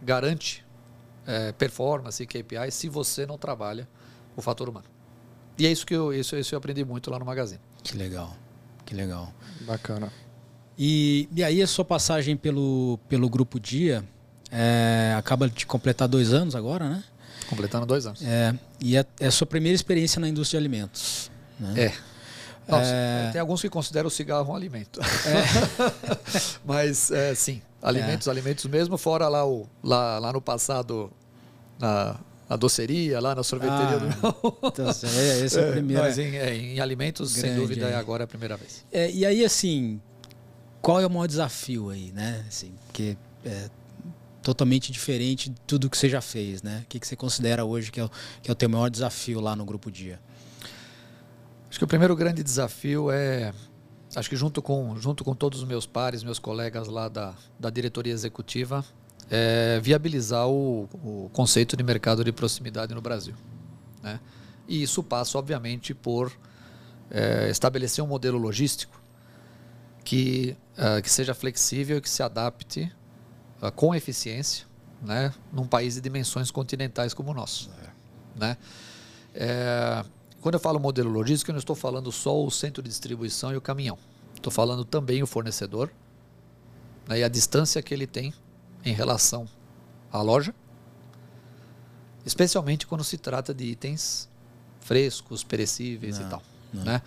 [0.00, 0.64] garante
[1.26, 3.88] é, performance e KPIs se você não trabalha
[4.36, 4.86] o fator humano.
[5.58, 7.60] E é isso que eu, isso, isso eu aprendi muito lá no Magazine.
[7.82, 8.36] Que legal,
[8.84, 9.32] que legal.
[9.62, 10.12] Bacana.
[10.78, 14.04] E, e aí a sua passagem pelo, pelo Grupo Dia
[14.50, 17.04] é, acaba de completar dois anos agora, né?
[17.48, 18.22] Completando dois anos.
[18.22, 21.30] É, e é, é a sua primeira experiência na indústria de alimentos.
[21.58, 21.84] Né?
[21.84, 21.92] É.
[22.68, 23.30] Nossa, é...
[23.30, 25.00] Tem alguns que consideram o cigarro um alimento.
[25.00, 26.20] É.
[26.66, 28.30] Mas, é, sim, alimentos, é.
[28.30, 31.12] alimentos mesmo, fora lá, o, lá, lá no passado,
[31.78, 32.16] na,
[32.48, 34.58] na doceria, lá na sorveteria ah, do meu.
[34.64, 36.02] Então, é, esse é o primeiro.
[36.02, 38.84] Mas em, em alimentos, Grande, sem dúvida, é agora a primeira vez.
[38.92, 40.00] e aí, assim,
[40.82, 42.44] qual é o maior desafio aí, né?
[42.48, 43.16] Assim, porque
[44.46, 46.82] totalmente diferente de tudo que você já fez, né?
[46.84, 49.40] O que, que você considera hoje que é, o, que é o teu maior desafio
[49.40, 50.20] lá no Grupo Dia?
[51.68, 53.52] Acho que o primeiro grande desafio é,
[54.14, 57.70] acho que junto com, junto com todos os meus pares, meus colegas lá da, da
[57.70, 58.84] diretoria executiva,
[59.28, 63.34] é viabilizar o, o conceito de mercado de proximidade no Brasil.
[64.00, 64.20] Né?
[64.68, 66.30] E isso passa, obviamente, por
[67.10, 69.02] é, estabelecer um modelo logístico
[70.04, 72.92] que, uh, que seja flexível e que se adapte
[73.74, 74.66] com eficiência,
[75.02, 77.70] né, num país de dimensões continentais como o nosso.
[77.82, 78.38] É.
[78.38, 78.56] Né?
[79.34, 80.04] É,
[80.40, 83.56] quando eu falo modelo logístico, eu não estou falando só o centro de distribuição e
[83.56, 83.98] o caminhão.
[84.34, 85.90] Estou falando também o fornecedor
[87.08, 88.32] né, e a distância que ele tem
[88.84, 89.48] em relação
[90.12, 90.54] à loja,
[92.24, 94.28] especialmente quando se trata de itens
[94.80, 96.42] frescos, perecíveis não, e tal.
[96.72, 97.02] Né?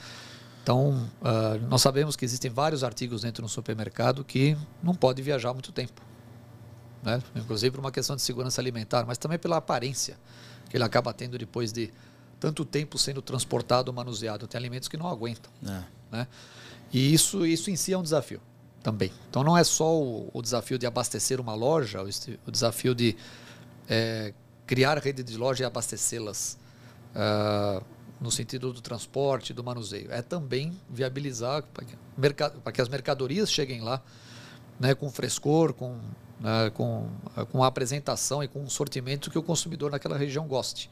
[0.61, 5.53] Então, uh, nós sabemos que existem vários artigos dentro do supermercado que não pode viajar
[5.53, 6.08] muito tempo
[7.03, 7.21] né?
[7.35, 10.17] inclusive por uma questão de segurança alimentar, mas também pela aparência
[10.69, 11.91] que ele acaba tendo depois de
[12.39, 14.47] tanto tempo sendo transportado manuseado.
[14.47, 15.51] Tem alimentos que não aguentam.
[15.65, 15.83] É.
[16.11, 16.27] Né?
[16.91, 18.41] E isso, isso em si é um desafio
[18.81, 19.11] também.
[19.29, 22.09] Então não é só o, o desafio de abastecer uma loja, o,
[22.47, 23.15] o desafio de
[23.87, 24.33] é,
[24.65, 26.57] criar rede de loja e abastecê-las
[27.15, 27.83] uh,
[28.21, 30.11] no sentido do transporte, do manuseio.
[30.11, 34.01] É também viabilizar para que, que as mercadorias cheguem lá
[34.79, 35.99] né, com frescor, com
[36.39, 37.07] né, com,
[37.51, 40.89] com a apresentação e com um sortimento que o consumidor naquela região goste.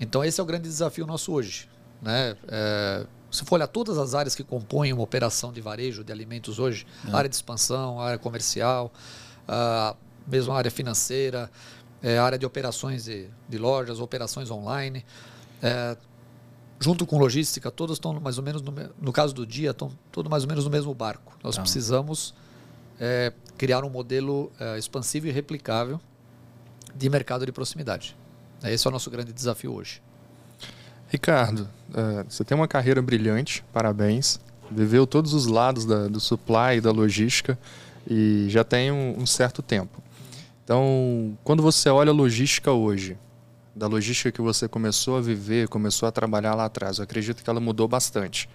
[0.00, 1.68] Então esse é o grande desafio nosso hoje.
[2.00, 2.36] Né?
[2.48, 6.58] É, se for olhar todas as áreas que compõem uma operação de varejo de alimentos
[6.58, 7.14] hoje, é.
[7.14, 8.92] área de expansão, área comercial,
[9.46, 9.94] a,
[10.26, 11.50] mesmo área financeira,
[12.02, 15.04] é, área de operações de, de lojas, operações online,
[15.62, 15.96] é,
[16.80, 20.30] junto com logística, todas estão mais ou menos, no, no caso do dia, estão todos
[20.30, 21.36] mais ou menos no mesmo barco.
[21.42, 21.62] Nós tá.
[21.62, 22.34] precisamos
[23.00, 25.98] é, criar um modelo é, expansivo e replicável
[26.94, 28.14] de mercado de proximidade.
[28.62, 30.02] Esse é o nosso grande desafio hoje.
[31.08, 34.38] Ricardo, uh, você tem uma carreira brilhante, parabéns.
[34.70, 37.58] Viveu todos os lados da, do supply e da logística.
[38.08, 40.02] e já tem um, um certo tempo.
[40.62, 43.18] Então, quando você olha a logística hoje,
[43.74, 47.50] da logística que você começou a viver, começou a trabalhar lá atrás, eu acredito que
[47.50, 48.48] ela mudou bastante.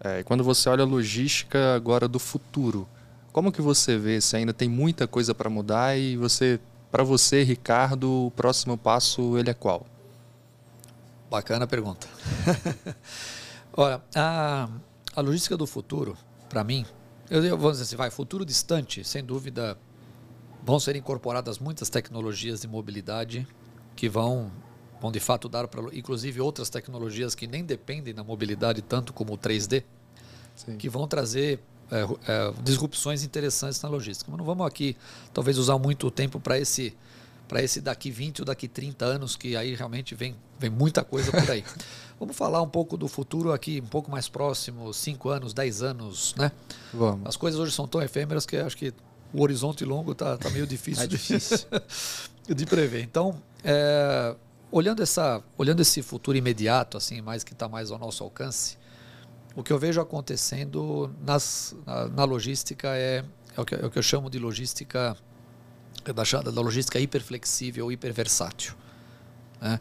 [0.00, 2.88] É, quando você olha a logística agora do futuro,
[3.34, 7.42] como que você vê se ainda tem muita coisa para mudar e você, para você,
[7.42, 9.84] Ricardo, o próximo passo ele é qual?
[11.28, 12.06] Bacana pergunta.
[13.76, 14.68] Olha, a,
[15.16, 16.16] a logística do futuro,
[16.48, 16.86] para mim,
[17.28, 19.76] eu, eu vou dizer assim, vai, futuro distante, sem dúvida,
[20.64, 23.48] vão ser incorporadas muitas tecnologias de mobilidade
[23.96, 24.52] que vão,
[25.00, 29.32] vão de fato dar para, inclusive outras tecnologias que nem dependem da mobilidade tanto como
[29.32, 29.82] o 3D,
[30.54, 30.76] Sim.
[30.76, 31.58] que vão trazer
[32.62, 34.30] disrupções interessantes na logística.
[34.30, 34.96] Mas não vamos aqui,
[35.32, 36.94] talvez, usar muito tempo para esse
[37.46, 41.30] para esse daqui 20 ou daqui 30 anos, que aí realmente vem, vem muita coisa
[41.30, 41.62] por aí.
[42.18, 46.34] Vamos falar um pouco do futuro aqui, um pouco mais próximo, 5 anos, 10 anos,
[46.36, 46.50] né?
[46.92, 47.26] Vamos.
[47.26, 48.94] As coisas hoje são tão efêmeras que acho que
[49.32, 51.58] o horizonte longo está tá meio difícil, é difícil.
[52.46, 53.02] De, de prever.
[53.02, 54.34] Então, é,
[54.70, 58.78] olhando, essa, olhando esse futuro imediato, assim, mais que está mais ao nosso alcance,
[59.56, 63.24] o que eu vejo acontecendo nas, na, na logística é,
[63.56, 65.16] é, o que, é o que eu chamo de logística
[66.04, 68.74] da, da logística hiperflexível, hiperversátil.
[69.60, 69.80] Né?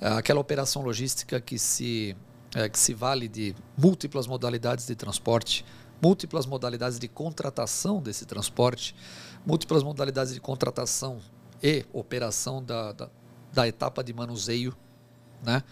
[0.00, 2.16] É aquela operação logística que se,
[2.54, 5.64] é, que se vale de múltiplas modalidades de transporte,
[6.02, 8.96] múltiplas modalidades de contratação desse transporte,
[9.46, 11.20] múltiplas modalidades de contratação
[11.62, 13.08] e operação da, da,
[13.52, 14.74] da etapa de manuseio,
[15.42, 15.62] né?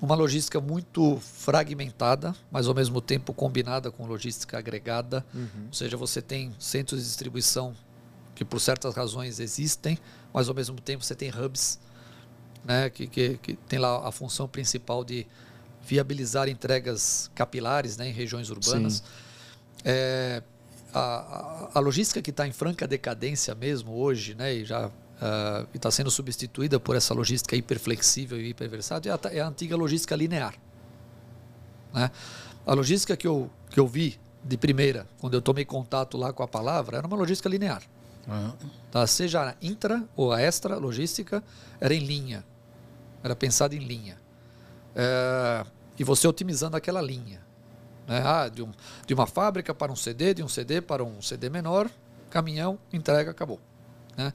[0.00, 5.24] uma logística muito fragmentada, mas ao mesmo tempo combinada com logística agregada.
[5.34, 5.66] Uhum.
[5.68, 7.74] Ou seja, você tem centros de distribuição
[8.34, 9.98] que por certas razões existem,
[10.32, 11.78] mas ao mesmo tempo você tem hubs,
[12.64, 15.26] né, que, que, que tem lá a função principal de
[15.86, 19.02] viabilizar entregas capilares né, em regiões urbanas.
[19.84, 20.42] É,
[20.92, 25.66] a, a, a, logística que está em franca decadência mesmo hoje, né, e já uh,
[25.74, 30.14] está sendo substituída por essa logística hiperflexível e hiperversátil, é a, é a antiga logística
[30.14, 30.54] linear.
[31.92, 32.10] Né?
[32.66, 36.42] A logística que eu, que eu vi de primeira, quando eu tomei contato lá com
[36.42, 37.82] a palavra, era uma logística linear.
[38.26, 38.52] Uhum.
[38.90, 39.06] Tá?
[39.06, 41.42] Seja a intra ou a extra logística,
[41.80, 42.44] era em linha.
[43.22, 44.16] Era pensado em linha.
[44.94, 45.64] É,
[45.98, 47.40] e você otimizando aquela linha.
[48.06, 48.22] Né?
[48.24, 48.72] Ah, de, um,
[49.06, 51.90] de uma fábrica para um CD, de um CD para um CD menor,
[52.30, 53.60] caminhão, entrega, acabou.
[54.16, 54.32] Né?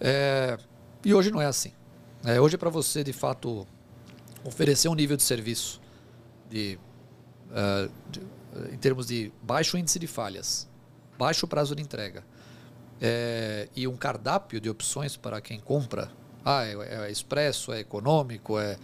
[0.00, 0.56] É,
[1.04, 1.72] e hoje não é assim.
[2.24, 3.66] É, hoje é para você, de fato,
[4.44, 5.80] oferecer um nível de serviço
[6.50, 6.78] de,
[7.50, 8.20] uh, de,
[8.72, 10.68] em termos de baixo índice de falhas,
[11.18, 12.24] baixo prazo de entrega,
[13.00, 16.10] é, e um cardápio de opções para quem compra.
[16.44, 18.76] Ah, é, é expresso, é econômico, é,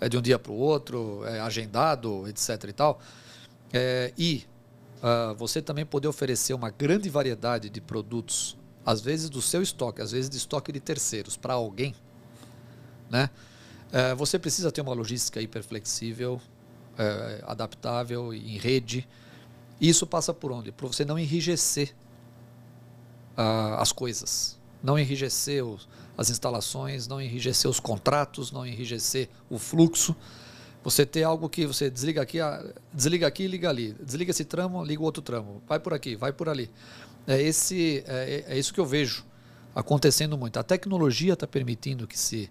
[0.00, 2.64] é de um dia para o outro, é agendado, etc.
[2.68, 3.00] e tal.
[3.72, 4.46] É, e
[5.02, 10.00] uh, você também poder oferecer uma grande variedade de produtos, às vezes do seu estoque,
[10.00, 11.94] às vezes de estoque de terceiros, para alguém,
[13.10, 13.30] né?
[13.90, 16.40] É, você precisa ter uma logística hiperflexível,
[16.98, 19.08] é, adaptável, em rede.
[19.80, 20.72] Isso passa por onde?
[20.72, 21.94] Para você não enrijecer
[23.38, 29.58] uh, as coisas, não enrijecer os, as instalações, não enrijecer os contratos, não enrijecer o
[29.58, 30.16] fluxo.
[30.82, 32.38] Você ter algo que você desliga aqui,
[32.92, 33.92] desliga aqui e liga ali.
[34.02, 35.62] Desliga esse tramo, liga o outro tramo.
[35.68, 36.70] Vai por aqui, vai por ali.
[37.28, 39.24] É, esse, é, é isso que eu vejo
[39.74, 40.58] acontecendo muito.
[40.58, 42.50] A tecnologia está permitindo que se,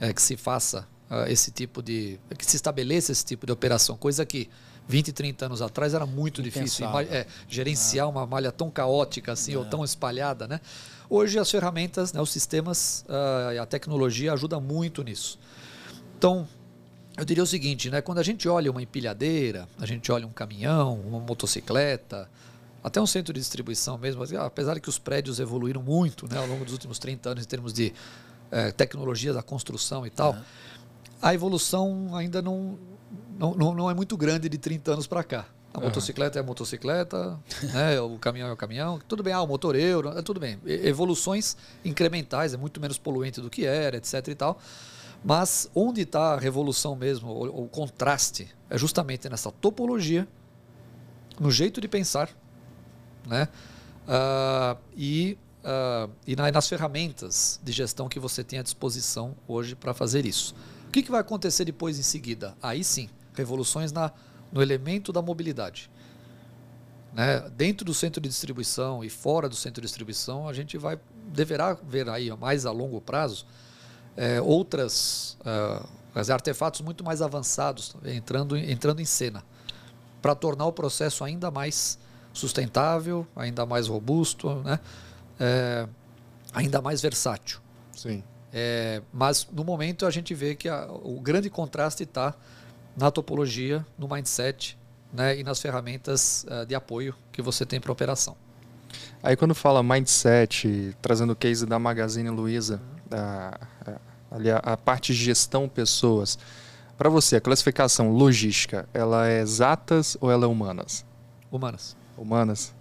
[0.00, 2.18] é, que se faça uh, esse tipo de.
[2.36, 4.48] que se estabeleça esse tipo de operação, coisa que
[4.88, 8.08] 20, 30 anos atrás era muito difícil é, gerenciar ah.
[8.08, 9.58] uma malha tão caótica assim, é.
[9.58, 10.48] ou tão espalhada.
[10.48, 10.60] Né?
[11.08, 15.38] Hoje as ferramentas, né, os sistemas uh, e a tecnologia ajuda muito nisso.
[16.18, 16.48] Então,
[17.16, 20.32] eu diria o seguinte, né, quando a gente olha uma empilhadeira, a gente olha um
[20.32, 22.28] caminhão, uma motocicleta,
[22.82, 26.46] até um centro de distribuição mesmo, apesar de que os prédios evoluíram muito né, ao
[26.46, 27.92] longo dos últimos 30 anos em termos de
[28.50, 30.36] eh, tecnologia da construção e tal,
[31.20, 32.78] a evolução ainda não,
[33.38, 35.46] não, não, não é muito grande de 30 anos para cá.
[35.72, 35.84] A uhum.
[35.84, 37.38] motocicleta é a motocicleta,
[37.72, 38.00] né?
[38.02, 38.98] o caminhão é o caminhão.
[39.06, 40.58] Tudo bem, ah, o motor euro, é tudo bem.
[40.64, 44.26] Evoluções incrementais, é muito menos poluente do que era, etc.
[44.28, 44.58] e tal.
[45.24, 50.26] Mas onde está a revolução mesmo, o, o, contraste, é justamente nessa topologia,
[51.38, 52.30] no jeito de pensar,
[53.30, 53.48] né?
[54.06, 59.94] Uh, e, uh, e nas ferramentas de gestão que você tem à disposição hoje para
[59.94, 60.54] fazer isso.
[60.88, 62.56] O que, que vai acontecer depois em seguida?
[62.60, 64.10] Aí sim, revoluções na,
[64.50, 65.88] no elemento da mobilidade.
[67.12, 67.48] Né?
[67.56, 71.74] Dentro do centro de distribuição e fora do centro de distribuição, a gente vai deverá
[71.74, 73.46] ver aí mais a longo prazo
[74.16, 79.44] é, outras uh, artefatos muito mais avançados entrando, entrando em cena
[80.20, 81.98] para tornar o processo ainda mais
[82.32, 84.78] sustentável, ainda mais robusto, né?
[85.38, 85.86] É,
[86.52, 87.60] ainda mais versátil.
[87.96, 88.22] Sim.
[88.52, 92.34] É, mas no momento a gente vê que a, o grande contraste está
[92.96, 94.76] na topologia, no mindset
[95.12, 98.36] né, e nas ferramentas uh, de apoio que você tem para a operação.
[99.22, 104.76] Aí quando fala mindset, trazendo o case da Magazine Luiza, a, a, ali a, a
[104.76, 106.38] parte de gestão pessoas,
[106.98, 111.04] para você a classificação logística, ela é exatas ou ela é humanas?
[111.50, 111.96] Humanas.
[112.20, 112.74] Humanas.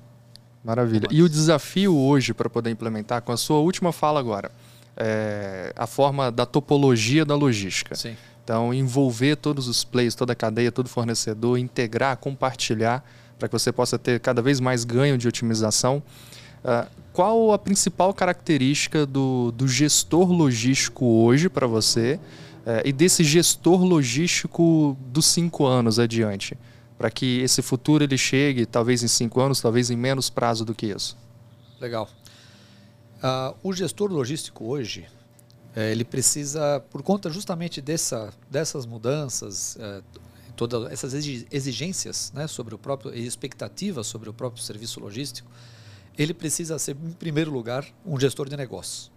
[0.64, 1.08] Maravilha.
[1.08, 1.18] Humanas.
[1.18, 4.52] E o desafio hoje para poder implementar, com a sua última fala agora,
[4.98, 7.96] é a forma da topologia da logística.
[7.96, 8.18] Sim.
[8.44, 13.06] Então, envolver todos os players, toda a cadeia, todo fornecedor, integrar, compartilhar,
[13.38, 16.04] para que você possa ter cada vez mais ganho de otimização.
[16.64, 22.20] Uh, qual a principal característica do, do gestor logístico hoje para você
[22.66, 26.58] uh, e desse gestor logístico dos cinco anos adiante?
[27.00, 30.76] Para que esse futuro ele chegue, talvez em cinco anos, talvez em menos prazo do
[30.76, 31.18] que isso.
[31.80, 32.10] Legal.
[33.24, 35.08] Uh, o gestor logístico hoje,
[35.74, 40.02] é, ele precisa, por conta justamente dessa, dessas mudanças, é,
[40.58, 45.50] todas essas exigências né, sobre o próprio, e expectativas sobre o próprio serviço logístico,
[46.18, 49.10] ele precisa ser, em primeiro lugar, um gestor de negócios.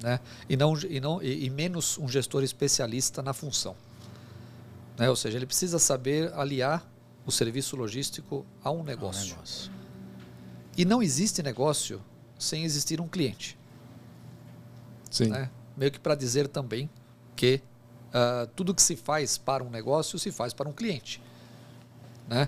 [0.00, 0.20] Né?
[0.48, 3.74] E, não, e, não, e, e menos um gestor especialista na função.
[5.00, 5.08] Né?
[5.08, 6.86] Ou seja, ele precisa saber aliar
[7.24, 9.28] o serviço logístico a um negócio.
[9.28, 9.72] Um negócio.
[10.76, 12.02] E não existe negócio
[12.38, 13.58] sem existir um cliente.
[15.10, 15.28] Sim.
[15.28, 15.50] Né?
[15.74, 16.88] Meio que para dizer também
[17.34, 17.62] que
[18.08, 21.22] uh, tudo que se faz para um negócio se faz para um cliente.
[22.28, 22.46] Né?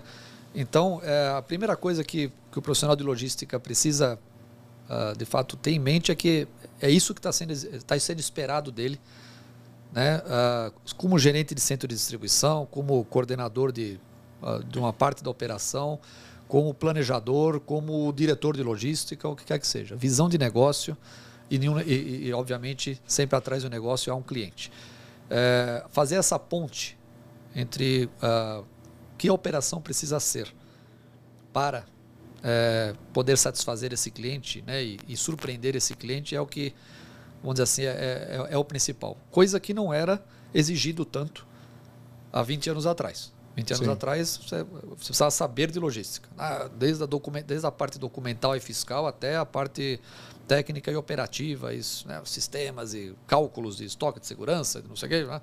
[0.53, 4.19] Então, é, a primeira coisa que, que o profissional de logística precisa,
[4.87, 6.47] uh, de fato, ter em mente é que
[6.79, 9.01] é isso que está sendo, tá sendo esperado dele,
[9.93, 10.17] né?
[10.17, 13.99] Uh, como gerente de centro de distribuição, como coordenador de,
[14.41, 15.99] uh, de uma parte da operação,
[16.47, 19.95] como planejador, como diretor de logística, o que quer que seja.
[19.95, 20.97] Visão de negócio
[21.49, 24.71] e, nenhum, e, e obviamente, sempre atrás do negócio há um cliente.
[25.29, 26.97] É, fazer essa ponte
[27.55, 28.65] entre uh,
[29.17, 30.53] que a operação precisa ser
[31.53, 31.85] para
[32.43, 36.73] é, poder satisfazer esse cliente né, e, e, surpreender esse cliente é o que,
[37.43, 39.17] vamos dizer assim, é, é, é o principal.
[39.29, 40.23] Coisa que não era
[40.53, 41.45] exigido tanto
[42.31, 43.31] há 20 anos atrás.
[43.55, 43.91] 20 anos Sim.
[43.91, 46.27] atrás, você, você precisava saber de logística.
[46.37, 49.99] Ah, desde, a document, desde a parte documental e fiscal até a parte
[50.47, 55.09] técnica e operativa, isso, né, sistemas e cálculos de estoque de segurança, não sei o
[55.09, 55.23] quê.
[55.23, 55.41] Né?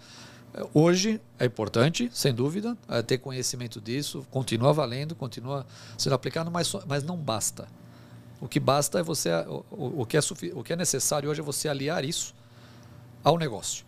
[0.75, 5.65] Hoje é importante, sem dúvida, é, ter conhecimento disso, continua valendo, continua
[5.97, 7.69] sendo aplicado, mas, mas não basta.
[8.41, 9.31] O que basta é você.
[9.71, 10.21] O, o, que é,
[10.55, 12.35] o que é necessário hoje é você aliar isso
[13.23, 13.85] ao negócio.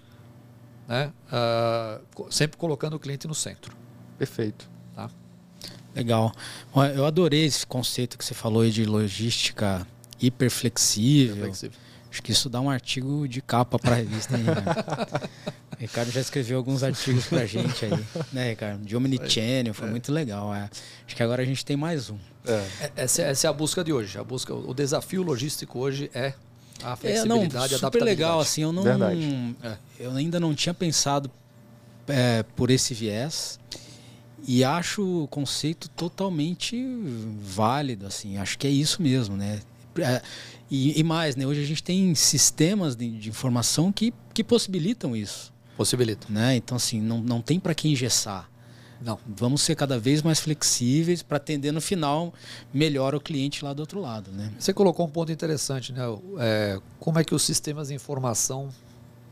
[0.87, 1.13] Né?
[1.29, 3.75] Uh, sempre colocando o cliente no centro.
[4.19, 4.69] Perfeito.
[4.95, 5.11] Tá?
[5.95, 6.33] Legal.
[6.95, 9.87] Eu adorei esse conceito que você falou de logística
[10.21, 11.37] hiperflexível.
[11.37, 11.79] hiperflexível.
[12.11, 14.53] Acho que isso dá um artigo de capa para a revista aí, né?
[15.83, 18.85] Ricardo já escreveu alguns artigos para a gente aí, né, Ricardo?
[18.85, 19.91] De Omnichannel, foi é.
[19.91, 20.55] muito legal.
[20.55, 20.71] É.
[21.05, 22.17] Acho que agora a gente tem mais um.
[22.47, 22.53] É.
[22.53, 22.93] é.
[22.97, 24.17] Essa, essa, é a busca de hoje.
[24.17, 26.35] A busca, o desafio logístico hoje é
[26.85, 29.77] a flexibilidade, é, não, super legal, assim, eu não, é.
[30.01, 31.31] eu ainda não tinha pensado
[32.07, 33.59] é, por esse viés.
[34.47, 36.81] E acho o conceito totalmente
[37.41, 38.37] válido, assim.
[38.37, 39.61] Acho que é isso mesmo, né?
[39.99, 40.23] É,
[40.71, 41.47] e, e, mais, né?
[41.47, 45.53] Hoje a gente tem sistemas de, de, informação que, que possibilitam isso.
[45.77, 46.31] Possibilitam.
[46.31, 46.57] Né?
[46.57, 48.49] Então, assim, não, não tem para que engessar.
[49.05, 49.19] Não.
[49.27, 52.33] Vamos ser cada vez mais flexíveis para atender no final
[52.73, 54.53] melhor o cliente lá do outro lado, né?
[54.59, 56.03] Você colocou um ponto interessante, né?
[56.39, 58.69] É, como é que os sistemas de informação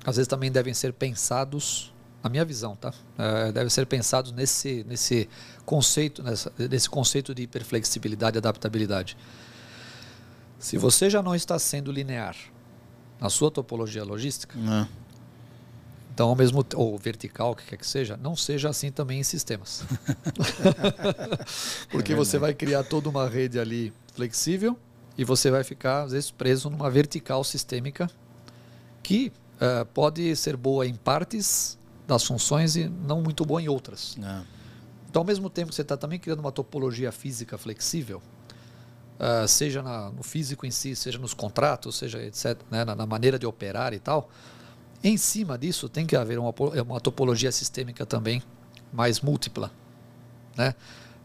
[0.04, 2.92] às vezes também devem ser pensados na minha visão, tá?
[3.16, 5.28] É, deve ser pensado nesse, nesse
[5.64, 9.16] conceito, nessa, nesse conceito de hiperflexibilidade e adaptabilidade.
[10.58, 12.36] Se você já não está sendo linear
[13.20, 14.86] na sua topologia logística, não.
[16.12, 19.22] Então ao mesmo ou vertical, o que quer que seja, não seja assim também em
[19.22, 19.84] sistemas.
[21.90, 24.78] Porque é você vai criar toda uma rede ali flexível
[25.16, 28.10] e você vai ficar às vezes preso numa vertical sistêmica
[29.02, 34.16] que uh, pode ser boa em partes das funções e não muito boa em outras.
[34.18, 34.42] É.
[35.08, 38.22] Então, ao mesmo tempo que você está também criando uma topologia física flexível,
[39.18, 43.06] uh, seja na, no físico em si, seja nos contratos, seja etc., né, na, na,
[43.06, 44.30] maneira de operar e tal,
[45.02, 46.52] em cima disso tem que haver uma,
[46.86, 48.42] uma topologia sistêmica também
[48.92, 49.70] mais múltipla,
[50.56, 50.74] né?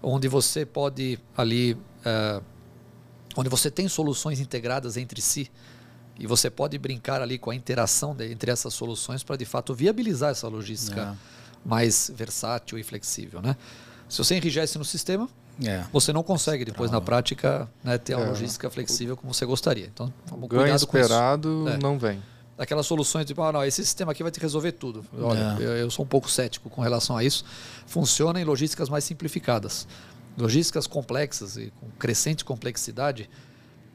[0.02, 2.44] onde você pode ali, uh,
[3.36, 5.52] onde você tem soluções integradas entre si,
[6.18, 9.74] e você pode brincar ali com a interação de, entre essas soluções para de fato
[9.74, 11.68] viabilizar essa logística é.
[11.68, 13.42] mais versátil e flexível.
[13.42, 13.58] Né?
[14.08, 15.28] Se você enrijece no sistema,
[15.64, 15.84] é.
[15.92, 18.30] você não consegue depois na prática né, ter a é.
[18.30, 19.88] logística flexível como você gostaria.
[19.88, 20.14] Então,
[20.48, 21.78] ganho esperado é.
[21.78, 22.22] não vem.
[22.58, 25.06] Aquelas soluções tipo, ah, não, esse sistema aqui vai te resolver tudo.
[25.20, 25.64] Olha, é.
[25.64, 27.44] eu, eu, sou um pouco cético com relação a isso.
[27.86, 29.88] Funciona em logísticas mais simplificadas.
[30.38, 33.30] Logísticas complexas e com crescente complexidade,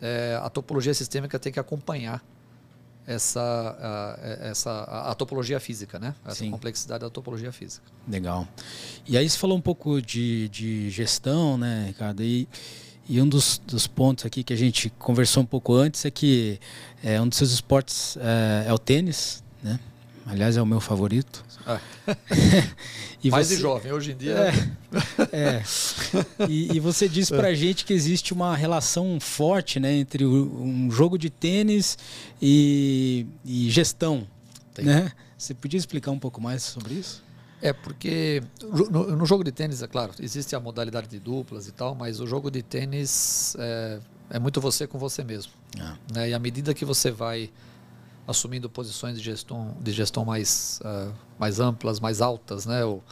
[0.01, 2.23] é, a topologia sistêmica tem que acompanhar
[3.07, 6.15] essa, a, essa a, a, topologia física, né?
[6.25, 6.51] Essa Sim.
[6.51, 7.85] complexidade da topologia física.
[8.07, 8.47] Legal.
[9.07, 12.23] E aí você falou um pouco de, de gestão, né, Ricardo?
[12.23, 12.49] E,
[13.11, 16.61] e um dos, dos pontos aqui que a gente conversou um pouco antes é que
[17.03, 19.81] é, um dos seus esportes é, é o tênis, né?
[20.25, 21.45] Aliás, é o meu favorito.
[21.67, 21.81] Ah.
[23.21, 23.57] e Mais você...
[23.57, 24.53] de jovem, hoje em dia.
[25.33, 25.37] É.
[25.37, 25.63] é.
[26.49, 31.19] E, e, você disse pra gente que existe uma relação forte né, entre um jogo
[31.19, 31.99] de tênis
[32.41, 34.25] e, e gestão.
[34.79, 35.11] Né?
[35.37, 37.25] Você podia explicar um pouco mais sobre isso?
[37.63, 38.43] É, porque
[38.91, 42.19] no, no, jogo de tênis, é claro, existe a modalidade de duplas e tal, mas
[42.19, 44.01] o jogo de tênis é,
[44.31, 45.53] é muito você com você mesmo.
[45.79, 45.95] Ah.
[46.13, 46.31] Né?
[46.31, 47.51] E à medida que você vai
[48.27, 52.83] assumindo posições de gestão, de gestão mais, uh, mais amplas, mais altas, né?
[52.85, 53.03] ou,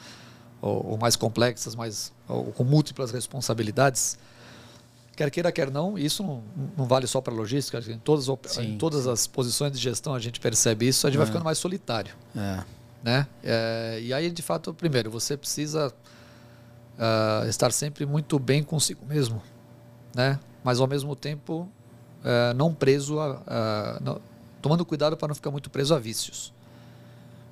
[0.62, 4.16] ou, ou mais complexas, mais, ou, com múltiplas responsabilidades,
[5.14, 6.42] quer queira, quer não, isso não,
[6.76, 8.62] não vale só para logística, em todas, Sim.
[8.62, 11.18] em todas as posições de gestão a gente percebe isso, a gente é.
[11.18, 12.14] vai ficando mais solitário.
[12.34, 12.77] É.
[13.02, 13.26] Né?
[13.42, 15.92] É, e aí, de fato, primeiro, você precisa
[16.98, 19.42] uh, estar sempre muito bem consigo mesmo,
[20.14, 20.38] né?
[20.64, 21.68] mas ao mesmo tempo
[22.20, 24.20] uh, não preso a, uh,
[24.60, 26.52] tomando cuidado para não ficar muito preso a vícios.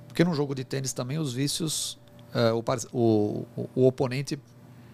[0.09, 1.99] Porque num jogo de tênis também os vícios,
[2.35, 4.39] uh, o, o, o, oponente,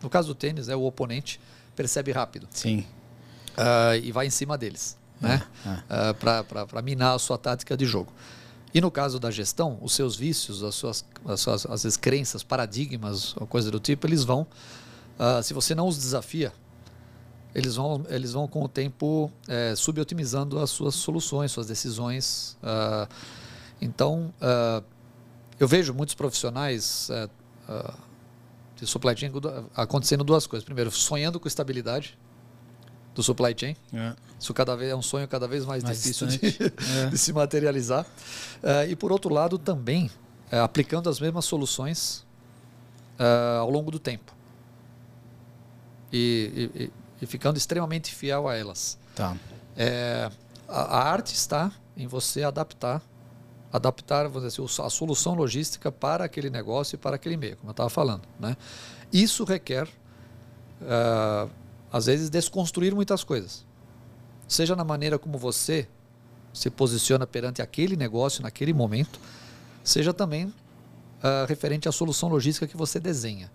[0.02, 1.40] no caso do tênis, é o oponente
[1.74, 2.46] percebe rápido.
[2.50, 2.86] Sim.
[3.52, 5.42] Uh, e vai em cima deles, é, né?
[5.66, 6.10] É.
[6.10, 8.12] Uh, para minar a sua tática de jogo.
[8.74, 12.42] E no caso da gestão, os seus vícios, as suas, as suas às vezes, crenças,
[12.42, 14.46] paradigmas, coisa do tipo, eles vão,
[15.18, 16.52] uh, se você não os desafia,
[17.54, 22.56] eles vão, eles vão com o tempo é, subotimizando as suas soluções, suas decisões.
[22.62, 23.12] Uh,
[23.80, 24.82] então, uh,
[25.60, 27.10] eu vejo muitos profissionais
[27.68, 27.92] uh,
[28.76, 29.30] de supply chain
[29.76, 30.64] acontecendo duas coisas.
[30.64, 32.18] Primeiro, sonhando com estabilidade
[33.14, 33.76] do supply chain.
[33.92, 34.14] É.
[34.38, 36.38] Isso cada vez é um sonho cada vez mais, mais difícil de,
[37.04, 37.06] é.
[37.06, 38.06] de, se materializar.
[38.88, 40.10] e por outro lado, também
[40.50, 42.24] aplicando as mesmas soluções
[43.60, 44.34] ao longo do tempo.
[46.12, 46.90] E, e,
[47.22, 48.98] e ficando extremamente fiel a elas.
[49.14, 49.36] Tá.
[49.76, 50.28] É,
[50.68, 53.00] a, a, arte está em você adaptar,
[53.72, 57.70] adaptar vamos dizer assim, a solução logística para aquele negócio e para aquele meio, como
[57.70, 58.22] eu estava falando.
[58.40, 58.56] Né?
[59.12, 59.86] Isso requer,
[60.80, 61.48] uh,
[61.92, 63.66] às vezes, desconstruir muitas coisas.
[64.48, 65.86] Seja na maneira como você
[66.52, 69.20] se posiciona perante aquele negócio naquele momento,
[69.84, 73.50] seja também uh, referente à solução logística que você desenha.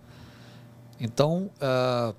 [1.00, 2.14] Então, uh,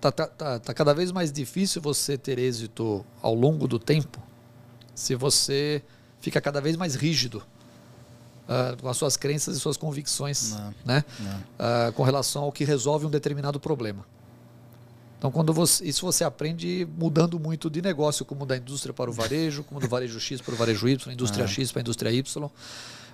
[0.00, 4.22] tá, tá, tá, cada vez mais difícil você ter êxito ao longo do tempo
[4.94, 5.82] se você
[6.20, 7.42] fica cada vez mais rígido
[8.48, 11.04] uh, com as suas crenças e suas convicções não, né?
[11.20, 11.92] Não.
[11.92, 14.04] Com relação ao que resolve um determinado problema.
[15.18, 19.12] Então, quando você, isso você aprende mudando muito de negócio, como da indústria para o
[19.14, 21.48] varejo, como do varejo X para o varejo Y, indústria é.
[21.48, 22.50] X para a indústria Y.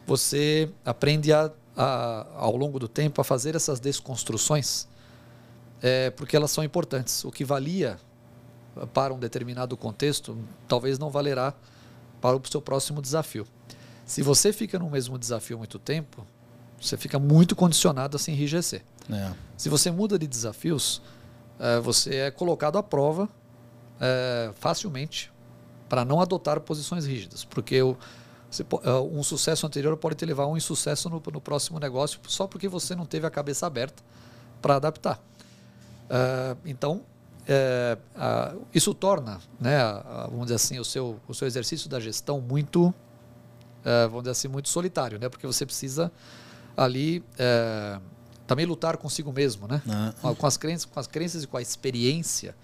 [0.07, 4.89] Você aprende a, a, ao longo do tempo a fazer essas desconstruções
[5.83, 7.25] é, porque elas são importantes.
[7.25, 7.99] O que valia
[8.95, 10.39] para um determinado contexto,
[10.69, 11.53] talvez não valerá
[12.21, 13.47] para o seu próximo desafio.
[14.07, 16.27] Se você fica no mesmo desafio muito tempo,
[16.81, 18.83] você fica muito condicionado a se enrijecer.
[19.11, 19.33] É.
[19.57, 21.03] Se você muda de desafios,
[21.83, 23.29] você é colocado à prova
[24.01, 25.33] é, facilmente
[25.89, 27.97] para não adotar posições rígidas, porque o,
[28.83, 32.49] é, um sucesso anterior pode te levar a um insucesso no, no próximo negócio só
[32.49, 34.03] porque você não teve a cabeça aberta
[34.61, 35.21] para adaptar.
[36.67, 37.01] Então,
[37.49, 37.97] é,
[38.75, 39.79] isso torna, né,
[40.29, 42.93] vamos dizer assim, o seu, o seu exercício da gestão muito,
[44.11, 46.13] vamos dizer assim, muito solitário, né, porque você precisa
[46.77, 47.99] ali é,
[48.47, 50.35] também lutar consigo mesmo, né, ah.
[50.35, 52.55] com, as crenças, com as crenças e com a experiência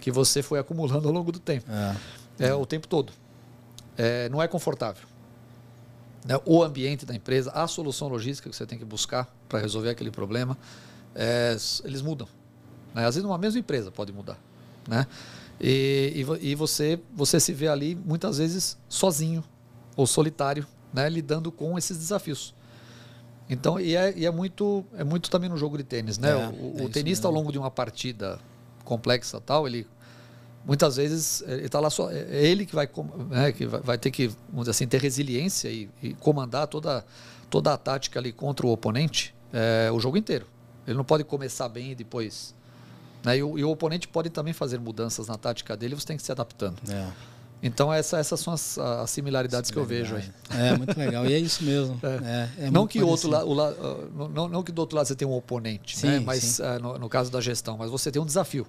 [0.00, 1.66] que você foi acumulando ao longo do tempo,
[2.38, 3.12] é, o tempo todo.
[3.96, 5.06] É, não é confortável.
[6.24, 9.90] Né, o ambiente da empresa, a solução logística que você tem que buscar para resolver
[9.90, 10.56] aquele problema,
[11.14, 12.28] é, eles mudam.
[12.94, 13.06] Né?
[13.06, 14.38] Às vezes numa mesma empresa pode mudar.
[14.88, 15.06] Né?
[15.60, 19.42] E, e, e, você, você se vê ali muitas vezes sozinho
[19.96, 21.08] ou solitário, né?
[21.08, 22.54] lidando com esses desafios.
[23.48, 26.30] Então, e é, e é, muito, é muito também no jogo de tênis, né?
[26.30, 28.40] É, o, o é tenista, ao longo de uma partida
[28.84, 29.86] complexa tal, ele
[30.64, 32.88] muitas vezes ele está lá só, é, é ele que vai,
[33.30, 37.04] né, que vai, vai, ter que, vamos dizer assim, ter resiliência e, e, comandar toda,
[37.48, 40.46] toda a tática ali contra o oponente é, o jogo inteiro.
[40.86, 42.54] Ele não pode começar bem e depois
[43.24, 43.38] Né?
[43.38, 46.22] E, o, e, o, oponente pode também fazer mudanças na tática dele, você tem que
[46.22, 46.78] se adaptando.
[46.88, 47.08] É.
[47.62, 50.30] Então essa, essas são as, as similaridades que eu vejo aí.
[50.50, 51.98] É muito legal e é isso mesmo.
[52.06, 52.64] É.
[52.64, 53.74] É, é não que outro la, la,
[54.28, 56.20] não, não que do outro lado você tem um oponente, sim, né?
[56.20, 58.66] mas uh, no, no, caso da gestão, mas você tem um desafio,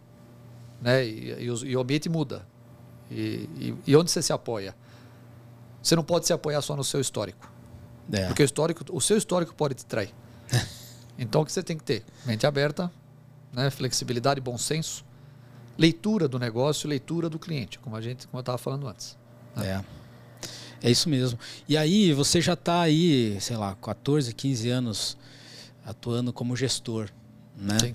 [0.82, 1.06] né?
[1.06, 2.48] E, e, o, e o, ambiente muda.
[3.12, 4.76] E, e, onde você se apoia?
[5.82, 7.52] Você não pode se apoiar só no seu histórico,
[8.12, 8.26] é.
[8.28, 10.14] porque o histórico, o seu histórico pode te trair.
[11.18, 12.04] então o que você tem que ter?
[12.26, 12.92] Mente aberta,
[13.54, 13.70] né?
[13.70, 15.06] flexibilidade, bom senso
[15.78, 19.18] leitura do negócio, leitura do cliente, como a gente, como eu estava falando antes.
[19.56, 19.84] Né?
[19.84, 19.98] É.
[20.82, 21.40] É isso mesmo.
[21.68, 25.18] E aí você já está aí, sei lá, 14, 15 anos
[25.86, 27.10] atuando como gestor,
[27.56, 27.78] né?
[27.80, 27.94] Sim.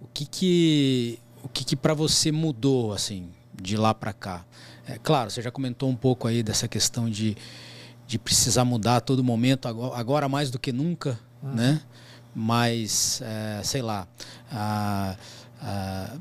[0.00, 4.44] O que que o que, que para você mudou assim de lá para cá?
[4.86, 7.36] É, claro, você já comentou um pouco aí dessa questão de,
[8.06, 11.54] de precisar mudar a todo momento, agora mais do que nunca, uhum.
[11.54, 11.82] né?
[12.34, 14.06] Mas, é, sei lá,
[14.50, 15.16] a,
[15.60, 16.16] a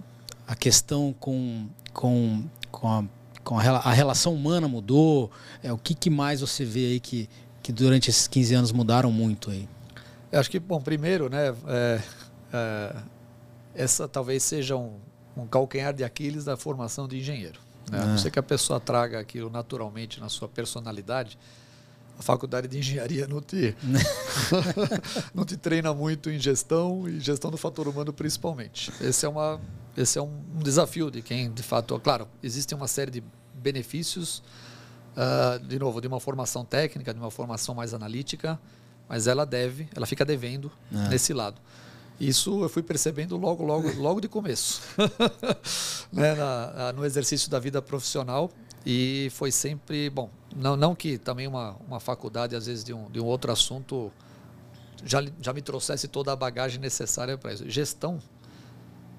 [0.47, 3.03] a questão com, com, com, a,
[3.43, 5.31] com a, a, relação humana mudou?
[5.63, 7.29] É, o que, que mais você vê aí que,
[7.63, 9.67] que durante esses 15 anos mudaram muito aí?
[10.31, 12.01] Eu acho que, bom, primeiro, né, é,
[12.53, 12.95] é,
[13.73, 14.93] essa talvez seja um,
[15.35, 17.59] um calcanhar de Aquiles da formação de engenheiro.
[17.89, 17.99] Né?
[17.99, 21.37] A não ser que a pessoa traga aquilo naturalmente na sua personalidade,
[22.17, 23.75] a faculdade de engenharia não te,
[25.33, 28.91] não te treina muito em gestão e gestão do fator humano principalmente.
[29.01, 29.59] Esse é, uma,
[29.97, 33.23] esse é um, um desafio de quem, de fato, claro, existe uma série de
[33.53, 34.43] benefícios,
[35.15, 38.59] uh, de novo, de uma formação técnica, de uma formação mais analítica,
[39.07, 41.09] mas ela deve, ela fica devendo é.
[41.09, 41.61] nesse lado.
[42.19, 44.81] Isso eu fui percebendo logo, logo, logo de começo,
[46.11, 48.51] né, na, no exercício da vida profissional
[48.85, 53.09] e foi sempre, bom, não, não que também uma, uma faculdade, às vezes, de um,
[53.09, 54.11] de um outro assunto
[55.03, 57.69] já, já me trouxesse toda a bagagem necessária para isso.
[57.69, 58.19] Gestão,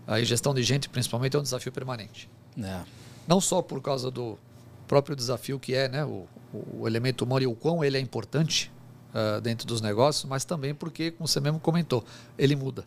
[0.06, 2.28] a gestão de gente, principalmente, é um desafio permanente.
[2.62, 2.80] É.
[3.26, 4.38] Não só por causa do
[4.86, 8.70] próprio desafio que é né, o, o elemento humano e o quão ele é importante
[9.12, 12.04] uh, dentro dos negócios, mas também porque, como você mesmo comentou,
[12.38, 12.84] ele muda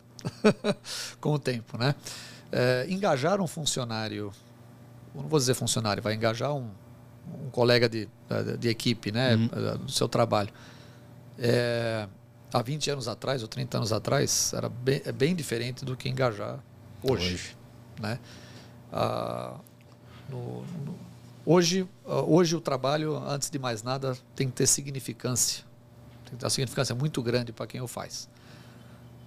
[1.20, 1.76] com o tempo.
[1.76, 1.94] Né?
[2.52, 4.32] Uh, engajar um funcionário
[5.14, 6.68] não vou dizer funcionário, vai engajar um,
[7.44, 8.08] um colega de,
[8.58, 9.84] de, equipe, né, uhum.
[9.84, 10.50] do seu trabalho.
[11.38, 12.06] É,
[12.52, 16.08] há 20 anos atrás ou 30 anos atrás era bem, é bem diferente do que
[16.08, 16.60] engajar
[17.02, 17.56] hoje, hoje.
[18.00, 18.18] né?
[18.92, 19.56] Ah,
[20.28, 20.94] no, no,
[21.44, 25.64] hoje, hoje o trabalho, antes de mais nada, tem que ter significância.
[26.24, 28.28] Tem que ter uma significância muito grande para quem o faz.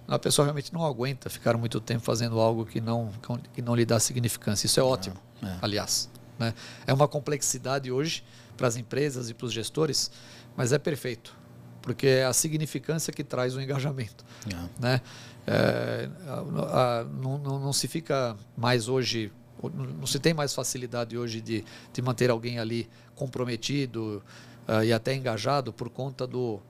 [0.06, 3.10] A pessoa realmente não aguenta ficar muito tempo fazendo algo que não,
[3.54, 4.66] que não lhe dá significância.
[4.66, 5.58] Isso é ótimo, é, é.
[5.62, 6.10] aliás.
[6.38, 6.52] Né?
[6.86, 8.22] É uma complexidade hoje
[8.56, 10.10] para as empresas e para os gestores,
[10.56, 11.34] mas é perfeito,
[11.80, 14.24] porque é a significância que traz o engajamento.
[14.46, 14.82] É.
[14.82, 15.00] Né?
[15.46, 19.30] É, a, a, não, não, não, se fica mais hoje,
[19.62, 24.22] não se tem mais facilidade hoje de, de manter alguém ali comprometido
[24.68, 26.60] uh, e até engajado por conta do,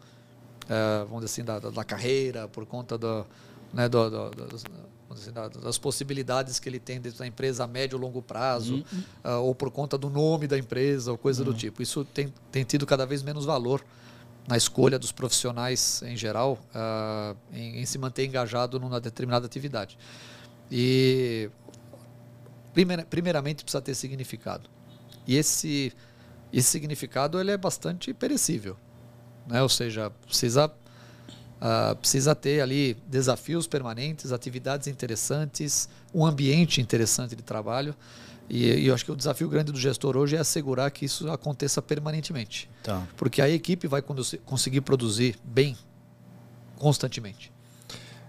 [0.68, 3.24] é, vamos dizer assim, da, da, carreira, por conta do,
[3.72, 4.64] né, do, do, das,
[5.10, 5.30] assim,
[5.62, 9.02] das possibilidades que ele tem dentro da empresa a médio e longo prazo, uhum.
[9.24, 11.52] uh, ou por conta do nome da empresa, ou coisa uhum.
[11.52, 11.82] do tipo.
[11.82, 13.84] Isso tem, tem tido cada vez menos valor
[14.46, 19.98] na escolha dos profissionais em geral uh, em, em, se manter engajado numa determinada atividade.
[20.70, 21.50] E
[23.08, 24.68] primeiramente precisa ter significado.
[25.26, 25.92] E esse
[26.52, 28.76] esse significado ele é bastante perecível
[29.46, 29.62] né?
[29.62, 37.42] Ou seja, precisa uh, precisa ter ali desafios permanentes, atividades interessantes, um ambiente interessante de
[37.42, 37.94] trabalho.
[38.48, 41.30] E, e, eu acho que o desafio grande do gestor hoje é assegurar que isso
[41.30, 42.68] aconteça permanentemente.
[42.82, 43.06] Tá.
[43.16, 45.76] Porque a equipe vai conseguir produzir bem
[46.76, 47.52] constantemente.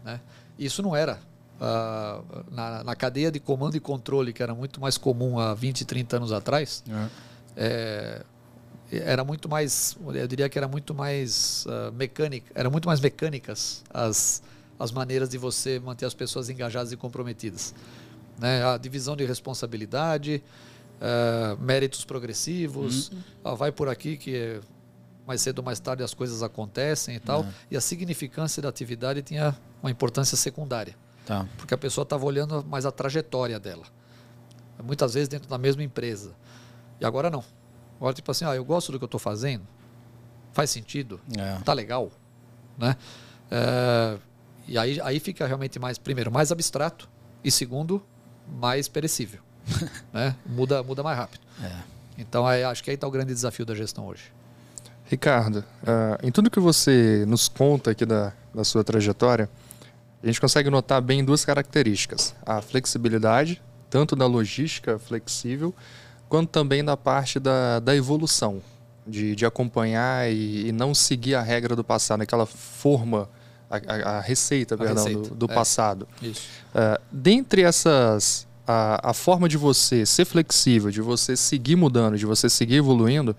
[0.04, 0.22] Né?
[0.58, 1.20] Isso não era
[1.60, 5.86] uh, na, na, cadeia de comando e controle, que era muito mais comum há 20,
[5.86, 6.84] 30 anos atrás.
[6.88, 7.08] É.
[7.58, 8.26] É,
[8.92, 13.84] era muito mais, eu diria que era muito mais uh, mecânica, era muito mais mecânicas
[13.92, 14.44] as,
[14.80, 17.74] as maneiras de você manter as pessoas engajadas e comprometidas.
[18.40, 18.64] Né?
[18.66, 20.44] A divisão de responsabilidade,
[20.96, 23.54] uh, méritos progressivos, uhum.
[23.54, 24.60] uh, vai por aqui que
[25.26, 27.42] mais cedo ou mais tarde as coisas acontecem e tal.
[27.42, 27.52] Uhum.
[27.72, 30.96] E a significância da atividade tinha uma importância secundária.
[31.26, 31.48] Tá.
[31.58, 33.86] Porque a pessoa estava olhando mais a trajetória dela.
[34.84, 36.36] Muitas vezes dentro da mesma empresa.
[37.00, 37.44] E agora não.
[37.98, 39.66] Agora, tipo assim, ah, eu gosto do que eu estou fazendo,
[40.52, 41.58] faz sentido, é.
[41.64, 42.12] tá legal,
[42.78, 42.98] né?
[43.50, 44.18] É,
[44.68, 47.10] e aí, aí fica realmente mais, primeiro, mais abstrato
[47.44, 48.04] e segundo,
[48.48, 49.40] mais perecível,
[50.14, 50.36] né?
[50.46, 51.42] Muda, muda mais rápido.
[51.64, 51.72] É.
[52.18, 54.32] Então, aí, acho que aí está o grande desafio da gestão hoje.
[55.06, 59.50] Ricardo, uh, em tudo que você nos conta aqui da, da sua trajetória,
[60.24, 65.74] a gente consegue notar bem duas características: a flexibilidade, tanto da logística flexível,
[66.28, 68.62] quanto também da parte da, da evolução,
[69.06, 73.30] de, de acompanhar e, e não seguir a regra do passado, aquela forma,
[73.70, 75.30] a, a, a receita, a perdão, receita.
[75.30, 75.56] do, do é.
[75.56, 76.08] passado.
[76.22, 76.48] Isso.
[76.74, 82.26] Uh, dentre essas, a, a forma de você ser flexível, de você seguir mudando, de
[82.26, 83.36] você seguir evoluindo,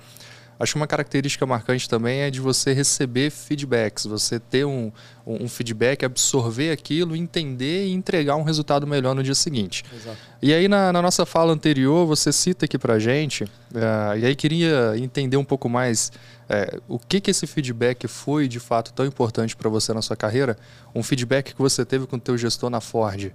[0.59, 4.91] Acho que uma característica marcante também é de você receber feedbacks, você ter um,
[5.27, 9.85] um feedback, absorver aquilo, entender e entregar um resultado melhor no dia seguinte.
[9.95, 10.17] Exato.
[10.41, 14.35] E aí, na, na, nossa fala anterior, você cita aqui pra gente, uh, e aí
[14.35, 16.11] queria entender um pouco mais
[16.49, 20.17] uh, o que, que esse feedback foi de fato tão importante para você na sua
[20.17, 20.57] carreira,
[20.95, 23.31] um feedback que você teve com o teu gestor na Ford.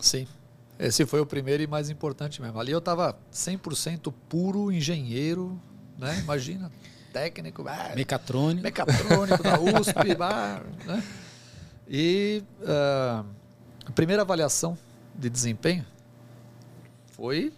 [0.00, 0.26] Sim.
[0.78, 2.58] Esse foi o primeiro e mais importante mesmo.
[2.58, 5.60] Ali eu estava 100% puro engenheiro,
[6.02, 6.18] né?
[6.18, 6.70] Imagina,
[7.12, 11.02] técnico, ah, mecatrônico, mecatrônico da USP, ah, né?
[11.88, 13.24] E uh,
[13.86, 14.76] a primeira avaliação
[15.14, 15.86] de desempenho
[17.12, 17.52] foi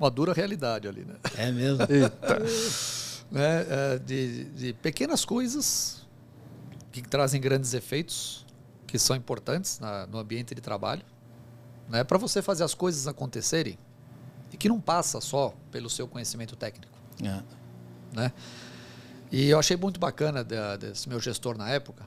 [0.00, 1.14] uma dura realidade ali, né?
[1.36, 1.78] É mesmo.
[3.30, 3.62] né?
[3.62, 6.04] Uh, de, de pequenas coisas
[6.90, 8.44] que trazem grandes efeitos,
[8.86, 11.02] que são importantes na, no ambiente de trabalho,
[11.88, 12.02] né?
[12.02, 13.78] Para você fazer as coisas acontecerem
[14.52, 16.97] e que não passa só pelo seu conhecimento técnico.
[17.22, 17.42] É.
[18.12, 18.32] Né?
[19.30, 22.04] E eu achei muito bacana desse meu gestor na época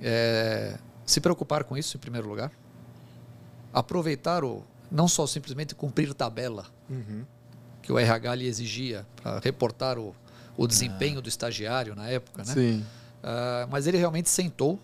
[0.00, 2.50] é, se preocupar com isso em primeiro lugar,
[3.72, 7.24] aproveitar o não só simplesmente cumprir tabela uhum.
[7.82, 10.14] que o RH lhe exigia para reportar o,
[10.56, 11.22] o desempenho ah.
[11.22, 12.52] do estagiário na época, né?
[12.52, 12.86] Sim.
[13.22, 14.80] Uh, mas ele realmente sentou,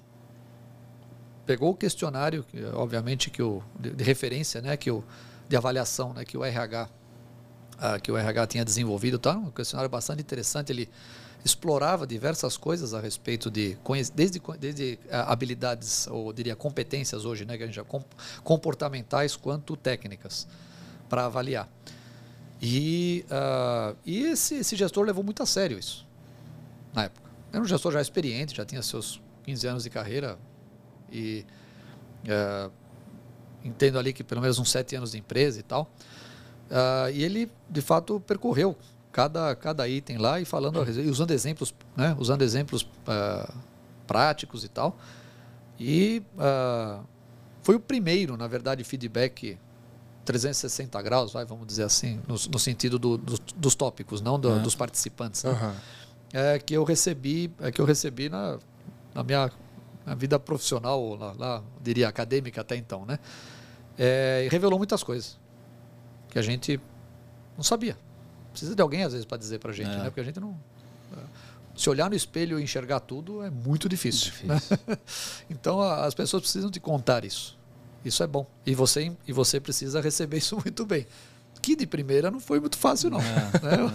[1.45, 5.03] pegou o questionário, obviamente que o de, de referência, né, que o
[5.49, 6.89] de avaliação, né, que o RH
[7.79, 9.37] uh, que o RH tinha desenvolvido, tá?
[9.37, 10.73] um questionário bastante interessante.
[10.73, 10.89] Ele
[11.45, 13.79] explorava diversas coisas a respeito de
[14.15, 17.85] desde, desde uh, habilidades ou diria competências hoje, né, que a gente já
[18.43, 20.47] comportamentais quanto técnicas
[21.09, 21.69] para avaliar.
[22.61, 26.07] E, uh, e esse, esse gestor levou muito a sério isso
[26.93, 27.31] na época.
[27.53, 30.39] Era um gestor já experiente, já tinha seus 15 anos de carreira
[31.13, 31.45] e
[32.25, 32.73] uh,
[33.63, 35.91] entendo ali que pelo menos uns 7 anos de empresa e tal.
[36.71, 38.77] Uh, e ele, de fato, percorreu
[39.13, 43.53] cada, cada item lá e falando, e usando exemplos, né, usando exemplos uh,
[44.07, 44.97] práticos e tal.
[45.79, 47.05] E uh,
[47.63, 49.59] foi o primeiro, na verdade, feedback
[50.25, 54.61] 360 graus, vai, vamos dizer assim, no, no sentido do, do, dos tópicos, não do,
[54.61, 55.45] dos participantes.
[55.45, 55.51] Né?
[55.51, 55.75] Uhum.
[56.33, 58.59] É, que eu recebi, é, que eu recebi na,
[59.15, 59.51] na minha
[60.05, 63.19] na vida profissional, lá, diria acadêmica até então, né?
[63.99, 65.37] É, e revelou muitas coisas
[66.37, 66.79] que a gente
[67.57, 67.97] não sabia.
[68.51, 69.97] Precisa de alguém, às vezes, para dizer para a gente, é.
[69.97, 70.05] né?
[70.05, 70.55] Porque a gente não.
[71.17, 71.21] É,
[71.75, 74.27] se olhar no espelho e enxergar tudo é muito difícil.
[74.33, 74.79] difícil.
[74.87, 74.99] Né?
[75.49, 77.59] então as pessoas precisam te contar isso.
[78.05, 78.47] Isso é bom.
[78.67, 81.07] E você, e você precisa receber isso muito bem.
[81.63, 83.21] Que de primeira não foi muito fácil, não.
[83.21, 83.23] É.
[83.23, 83.93] Né?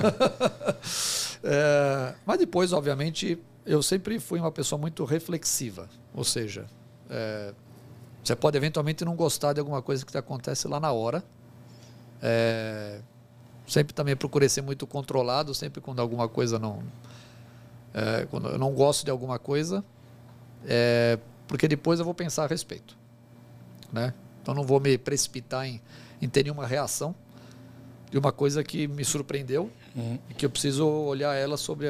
[1.44, 3.38] é, mas depois, obviamente,
[3.68, 5.88] eu sempre fui uma pessoa muito reflexiva.
[6.12, 6.66] Ou seja,
[7.08, 7.54] é,
[8.24, 11.24] você pode eventualmente não gostar de alguma coisa que acontece lá na hora,
[12.22, 13.02] é,
[13.68, 16.84] sempre também procurei ser muito controlado, sempre quando alguma coisa não.
[17.94, 19.84] É, quando eu não gosto de alguma coisa,
[20.66, 21.18] é,
[21.48, 22.98] porque depois eu vou pensar a respeito.
[23.92, 24.14] Né?
[24.42, 25.82] Então não vou me precipitar em,
[26.22, 27.14] em ter nenhuma reação
[28.10, 30.20] de uma coisa que me surpreendeu uhum.
[30.30, 31.88] e que eu preciso olhar ela sobre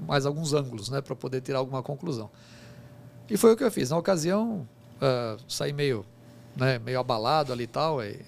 [0.00, 2.30] mais alguns ângulos né, para poder tirar alguma conclusão.
[3.28, 3.90] E foi o que eu fiz.
[3.90, 6.04] Na ocasião, uh, saí meio,
[6.56, 8.20] né, meio abalado ali e tal, e,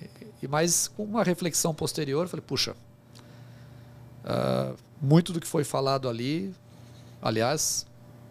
[0.47, 2.74] e mais com uma reflexão posterior, eu falei, puxa,
[4.24, 6.55] uh, muito do que foi falado ali,
[7.20, 7.84] aliás,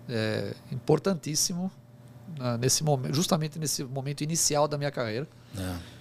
[0.10, 1.70] é importantíssimo
[2.40, 5.96] uh, nesse momento, justamente nesse momento inicial da minha carreira, é.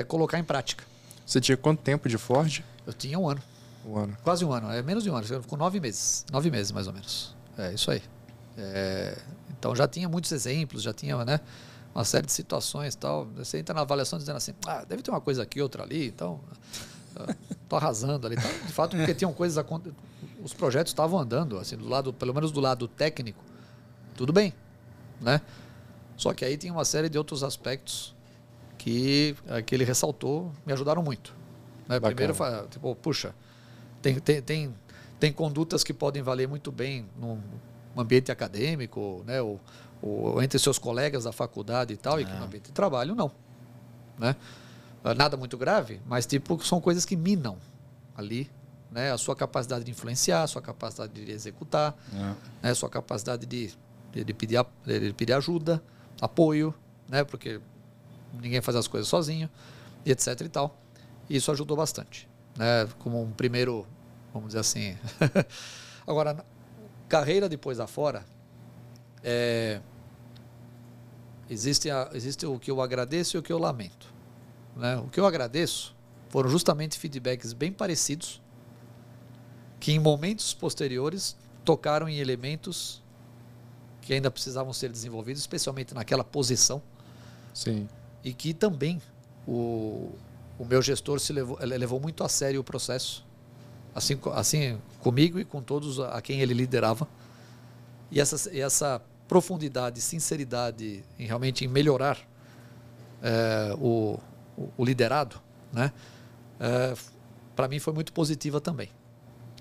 [0.00, 0.84] É, colocar em prática.
[1.26, 2.62] Você tinha quanto tempo de Ford?
[2.86, 3.42] Eu tinha um ano.
[3.86, 4.16] Um ano.
[4.22, 6.92] Quase um ano, é menos de um ano, ficou nove meses, nove meses mais ou
[6.92, 7.34] menos.
[7.58, 8.02] É isso aí.
[8.56, 9.18] É,
[9.58, 11.40] então já tinha muitos exemplos, já tinha, né?
[11.94, 13.26] Uma série de situações tal.
[13.36, 16.40] Você entra na avaliação dizendo assim, ah, deve ter uma coisa aqui, outra ali, então
[17.68, 18.36] tô arrasando ali.
[18.36, 19.96] De fato, porque tinham coisas acontecendo.
[20.42, 23.42] Os projetos estavam andando, assim, do lado, pelo menos do lado técnico,
[24.14, 24.52] tudo bem,
[25.20, 25.40] né?
[26.16, 28.14] Só que aí tinha uma série de outros aspectos
[28.76, 31.34] que, eh, que ele ressaltou, me ajudaram muito.
[31.88, 31.98] Né?
[31.98, 32.34] Primeiro,
[32.70, 33.34] tipo, puxa,
[34.02, 34.74] tem, tem, tem,
[35.18, 37.40] tem condutas que podem valer muito bem num
[37.96, 39.40] ambiente acadêmico, né?
[39.40, 39.58] Ou,
[40.04, 42.22] ou entre seus colegas da faculdade e tal, é.
[42.22, 43.30] e que no ambiente de trabalho não.
[44.18, 44.36] Né?
[45.02, 47.56] Ah, nada muito grave, mas tipo, são coisas que minam
[48.14, 48.50] ali
[48.90, 49.10] né?
[49.10, 52.16] a sua capacidade de influenciar, a sua capacidade de executar, é.
[52.62, 52.70] né?
[52.70, 53.72] a sua capacidade de,
[54.12, 55.82] de, de, pedir, de pedir ajuda,
[56.20, 56.74] apoio,
[57.08, 57.24] né?
[57.24, 57.60] Porque
[58.40, 59.48] ninguém faz as coisas sozinho,
[60.04, 60.78] e etc e tal.
[61.28, 62.86] E isso ajudou bastante, né?
[62.98, 63.86] Como um primeiro,
[64.32, 64.96] vamos dizer assim.
[66.06, 66.44] Agora,
[67.08, 68.24] carreira depois da fora,
[69.22, 69.80] é,
[71.48, 74.12] existe, a, existe o que eu agradeço e o que eu lamento.
[74.76, 74.96] Né?
[74.96, 75.94] O que eu agradeço
[76.28, 78.40] foram justamente feedbacks bem parecidos,
[79.78, 83.02] que em momentos posteriores tocaram em elementos
[84.00, 86.82] que ainda precisavam ser desenvolvidos, especialmente naquela posição.
[87.54, 87.88] Sim.
[88.22, 89.00] E que também
[89.46, 90.10] o,
[90.58, 93.24] o meu gestor se levou, levou muito a sério o processo,
[93.94, 97.08] assim, assim comigo e com todos a quem ele liderava.
[98.10, 102.18] E essa, e essa profundidade, sinceridade em realmente em melhorar
[103.22, 104.18] é, o,
[104.76, 105.40] o, liderado,
[105.72, 105.92] né?
[106.60, 106.94] É,
[107.56, 108.90] para mim foi muito positiva também.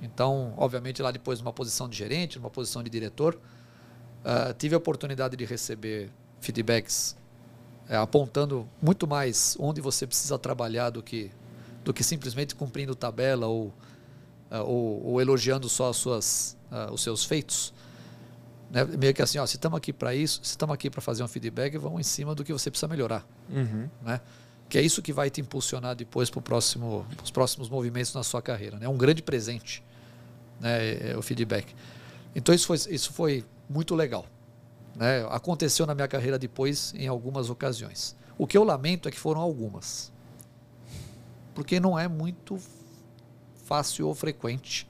[0.02, 4.78] Então, obviamente, lá depois numa posição de gerente, numa posição de diretor, uh, tive a
[4.78, 6.12] oportunidade de receber
[6.42, 7.16] feedbacks
[7.88, 11.32] é, apontando muito mais onde você precisa trabalhar do que,
[11.84, 13.68] do que simplesmente cumprindo tabela ou,
[14.52, 17.74] uh, ou, ou, elogiando só as suas, uh, os seus feitos.
[18.74, 18.84] Né?
[18.84, 21.28] Meio que assim, ó, se estamos aqui para isso, se estamos aqui para fazer um
[21.28, 23.26] feedback, vamos em cima do que você precisa melhorar.
[23.50, 23.88] Uhum.
[24.02, 24.20] Né?
[24.74, 28.42] que é isso que vai te impulsionar depois para próximo, os próximos movimentos na sua
[28.42, 28.78] carreira.
[28.78, 28.88] É né?
[28.88, 29.84] um grande presente
[30.60, 30.84] né?
[30.84, 31.76] É, é o feedback.
[32.34, 34.26] Então isso foi, isso foi muito legal.
[34.96, 35.24] Né?
[35.30, 38.16] Aconteceu na minha carreira depois em algumas ocasiões.
[38.36, 40.12] O que eu lamento é que foram algumas.
[41.54, 42.60] Porque não é muito
[43.66, 44.88] fácil ou frequente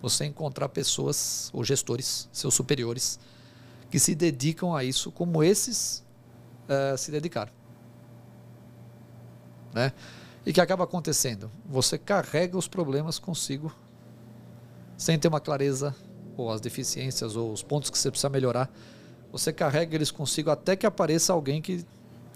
[0.00, 3.18] você encontrar pessoas ou gestores, seus superiores,
[3.90, 6.04] que se dedicam a isso como esses
[6.68, 7.60] uh, se dedicaram
[9.72, 9.92] né?
[10.44, 11.50] E que acaba acontecendo?
[11.66, 13.74] Você carrega os problemas consigo
[14.96, 15.94] sem ter uma clareza
[16.36, 18.70] ou as deficiências ou os pontos que você precisa melhorar.
[19.32, 21.84] Você carrega eles consigo até que apareça alguém que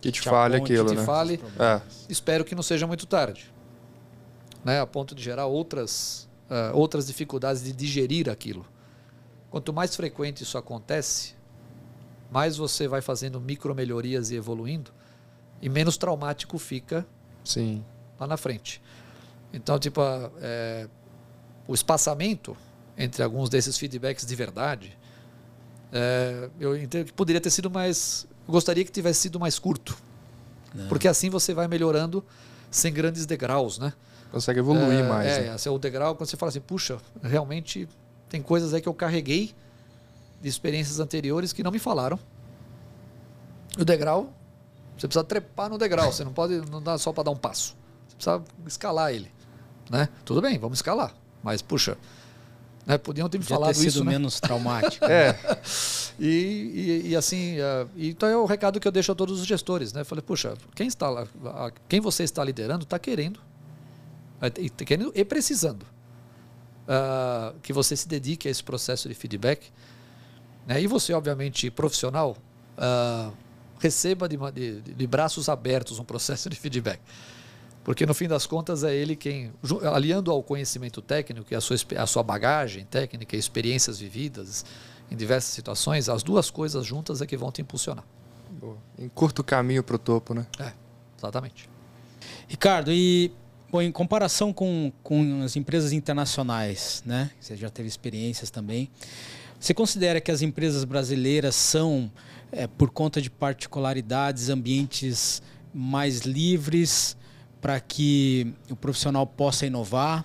[0.00, 1.04] que te, te fale aponte, aquilo, que te né?
[1.06, 1.40] fale.
[1.58, 1.80] É.
[2.10, 3.50] Espero que não seja muito tarde,
[4.62, 4.78] né?
[4.78, 8.66] A ponto de gerar outras uh, outras dificuldades de digerir aquilo.
[9.50, 11.34] Quanto mais frequente isso acontece,
[12.30, 14.90] mais você vai fazendo micro melhorias e evoluindo,
[15.62, 17.06] e menos traumático fica
[17.44, 17.84] Sim.
[18.18, 18.80] Lá na frente.
[19.52, 20.00] Então, tipo,
[20.40, 20.88] é,
[21.68, 22.56] o espaçamento
[22.96, 24.96] entre alguns desses feedbacks de verdade,
[25.92, 28.26] é, eu entendo que poderia ter sido mais.
[28.48, 29.96] Gostaria que tivesse sido mais curto.
[30.74, 30.88] Não.
[30.88, 32.24] Porque assim você vai melhorando
[32.70, 33.92] sem grandes degraus, né?
[34.34, 35.28] Consegue evoluir é, mais.
[35.28, 35.50] É, né?
[35.50, 37.88] assim, o degrau, quando você fala assim, puxa, realmente
[38.28, 39.54] tem coisas aí que eu carreguei
[40.42, 42.18] de experiências anteriores que não me falaram.
[43.78, 44.32] O degrau
[44.96, 47.76] você precisa trepar no degrau, você não pode não dá só para dar um passo.
[48.08, 49.30] Você precisa escalar ele,
[49.88, 50.08] né?
[50.24, 51.96] Tudo bem, vamos escalar, mas puxa,
[52.84, 52.98] né?
[52.98, 54.12] Podiam ter me Podia falado ter sido isso, né?
[54.12, 55.04] menos traumático.
[55.06, 55.38] é.
[56.18, 59.46] E, e, e assim, uh, então é o recado que eu deixo a todos os
[59.46, 60.02] gestores, né?
[60.02, 61.24] Eu falei, puxa, quem está lá,
[61.88, 63.40] quem você está liderando está querendo,
[64.84, 69.70] querendo e precisando uh, que você se dedique a esse processo de feedback,
[70.66, 70.80] né?
[70.80, 72.36] E você, obviamente, profissional.
[72.76, 73.32] Uh,
[73.84, 77.00] receba de, de, de braços abertos um processo de feedback.
[77.82, 79.52] Porque no fim das contas é ele quem,
[79.92, 84.64] aliando ao conhecimento técnico e a sua, a sua bagagem técnica e experiências vividas
[85.10, 88.04] em diversas situações, as duas coisas juntas é que vão te impulsionar.
[88.58, 88.78] Boa.
[88.98, 90.46] Em curto caminho para o topo, né?
[90.58, 90.72] É,
[91.18, 91.68] exatamente.
[92.48, 93.30] Ricardo, e
[93.82, 97.30] em comparação com, com as empresas internacionais, né?
[97.40, 98.88] Você já teve experiências também.
[99.58, 102.10] Você considera que as empresas brasileiras são
[102.52, 107.16] é, por conta de particularidades, ambientes mais livres
[107.60, 110.24] para que o profissional possa inovar?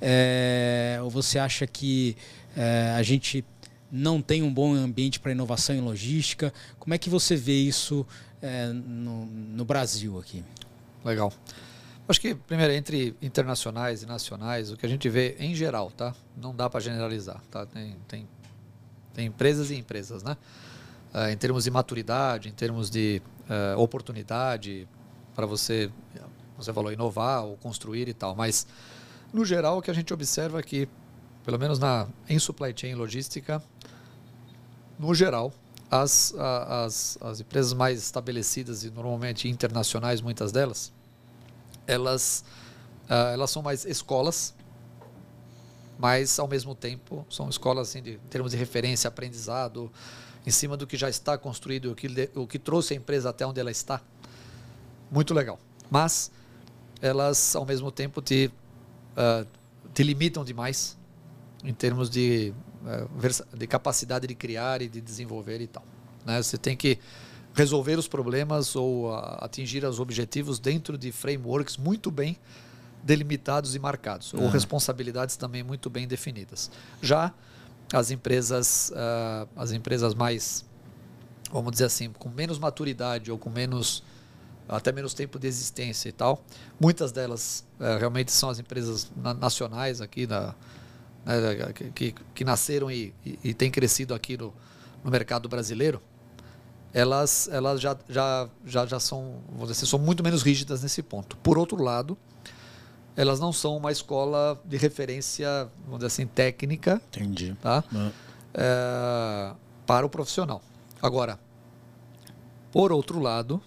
[0.00, 2.16] É, ou você acha que
[2.56, 3.44] é, a gente
[3.92, 6.52] não tem um bom ambiente para inovação em logística?
[6.78, 8.06] Como é que você vê isso
[8.40, 10.42] é, no, no Brasil aqui?
[11.04, 11.32] Legal.
[12.10, 16.14] Acho que, primeiro, entre internacionais e nacionais, o que a gente vê em geral, tá?
[16.36, 17.64] Não dá para generalizar, tá?
[17.64, 18.28] Tem, tem,
[19.14, 20.36] tem empresas e empresas, né?
[21.14, 24.88] uh, em termos de maturidade, em termos de uh, oportunidade
[25.34, 25.90] para você,
[26.56, 28.34] você falou, inovar ou construir e tal.
[28.34, 28.66] Mas,
[29.32, 30.88] no geral, o que a gente observa é que,
[31.44, 33.62] pelo menos na, em supply chain logística,
[34.98, 35.52] no geral,
[35.90, 40.92] as, as, as empresas mais estabelecidas e normalmente internacionais, muitas delas,
[41.90, 42.44] elas,
[43.08, 44.54] uh, elas são mais escolas,
[45.98, 49.92] mas ao mesmo tempo são escolas assim, de, em termos de referência, aprendizado,
[50.46, 53.44] em cima do que já está construído, o que, o que trouxe a empresa até
[53.46, 54.00] onde ela está.
[55.10, 55.58] Muito legal.
[55.90, 56.30] Mas
[57.02, 58.50] elas, ao mesmo tempo, te,
[59.12, 59.46] uh,
[59.92, 60.96] te limitam demais
[61.62, 65.84] em termos de, uh, de capacidade de criar e de desenvolver e tal.
[66.24, 66.42] Né?
[66.42, 66.98] Você tem que
[67.54, 72.36] resolver os problemas ou atingir os objetivos dentro de frameworks muito bem
[73.02, 74.44] delimitados e marcados, uhum.
[74.44, 76.70] ou responsabilidades também muito bem definidas.
[77.00, 77.32] Já
[77.92, 80.64] as empresas, uh, as empresas mais,
[81.50, 84.04] vamos dizer assim, com menos maturidade ou com menos
[84.68, 86.44] até menos tempo de existência e tal.
[86.78, 90.54] Muitas delas uh, realmente são as empresas na nacionais aqui né,
[91.94, 94.54] que, que, nasceram e, e, e têm crescido aqui no,
[95.02, 96.00] no mercado brasileiro
[96.92, 101.02] elas, elas já, já, já, já são, vamos dizer, assim, são muito menos rígidas nesse
[101.02, 101.36] ponto.
[101.36, 102.18] Por outro lado,
[103.16, 107.00] elas não são uma escola de referência, vamos dizer assim, técnica.
[107.08, 107.56] Entendi.
[107.60, 107.84] Tá?
[107.92, 108.10] Uhum.
[108.54, 109.52] É,
[109.86, 110.60] para o profissional.
[111.00, 111.38] Agora,
[112.72, 113.62] por outro lado,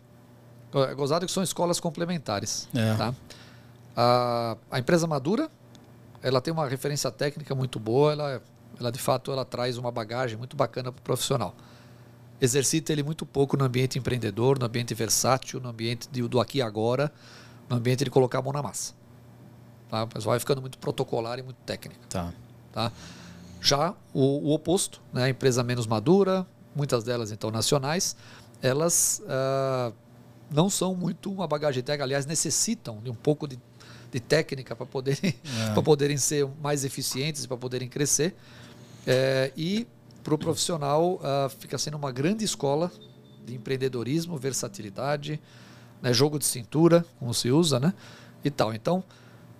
[0.73, 2.67] é gozado que são escolas complementares.
[2.75, 2.95] É.
[2.95, 3.15] Tá?
[3.95, 5.49] A, a empresa madura,
[6.21, 8.41] ela tem uma referência técnica muito boa, ela,
[8.79, 11.55] ela de fato ela traz uma bagagem muito bacana para o profissional
[12.43, 16.57] exercita ele muito pouco no ambiente empreendedor, no ambiente versátil, no ambiente de, do aqui
[16.57, 17.09] e agora,
[17.69, 18.93] no ambiente de colocar a mão na massa.
[19.89, 20.05] Tá?
[20.13, 22.01] Mas vai ficando muito protocolar e muito técnica.
[22.09, 22.33] Tá.
[22.73, 22.91] Tá?
[23.61, 25.23] Já o, o oposto, né?
[25.23, 28.17] a empresa menos madura, muitas delas então nacionais,
[28.61, 29.93] elas uh,
[30.51, 33.57] não são muito uma bagagem técnica, aliás, necessitam de um pouco de,
[34.11, 35.33] de técnica para poderem,
[35.77, 35.81] é.
[35.81, 38.35] poderem ser mais eficientes, para poderem crescer.
[39.07, 39.87] É, e
[40.23, 42.91] para o profissional uh, fica sendo uma grande escola
[43.45, 45.39] de empreendedorismo, versatilidade,
[46.01, 47.93] né, jogo de cintura, como se usa, né?
[48.43, 48.73] E tal.
[48.73, 49.03] Então,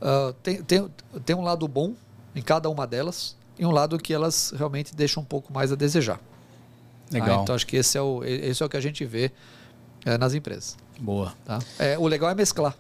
[0.02, 0.90] uh, tem, tem,
[1.26, 1.94] tem um lado bom
[2.34, 5.76] em cada uma delas e um lado que elas realmente deixam um pouco mais a
[5.76, 6.18] desejar.
[6.18, 6.24] Tá?
[7.12, 7.40] Legal.
[7.40, 9.32] Ah, então, acho que esse é o, esse é o que a gente vê
[10.06, 10.78] é, nas empresas.
[11.00, 11.34] Boa.
[11.46, 11.60] Tá?
[11.78, 12.76] É, o legal é mesclar.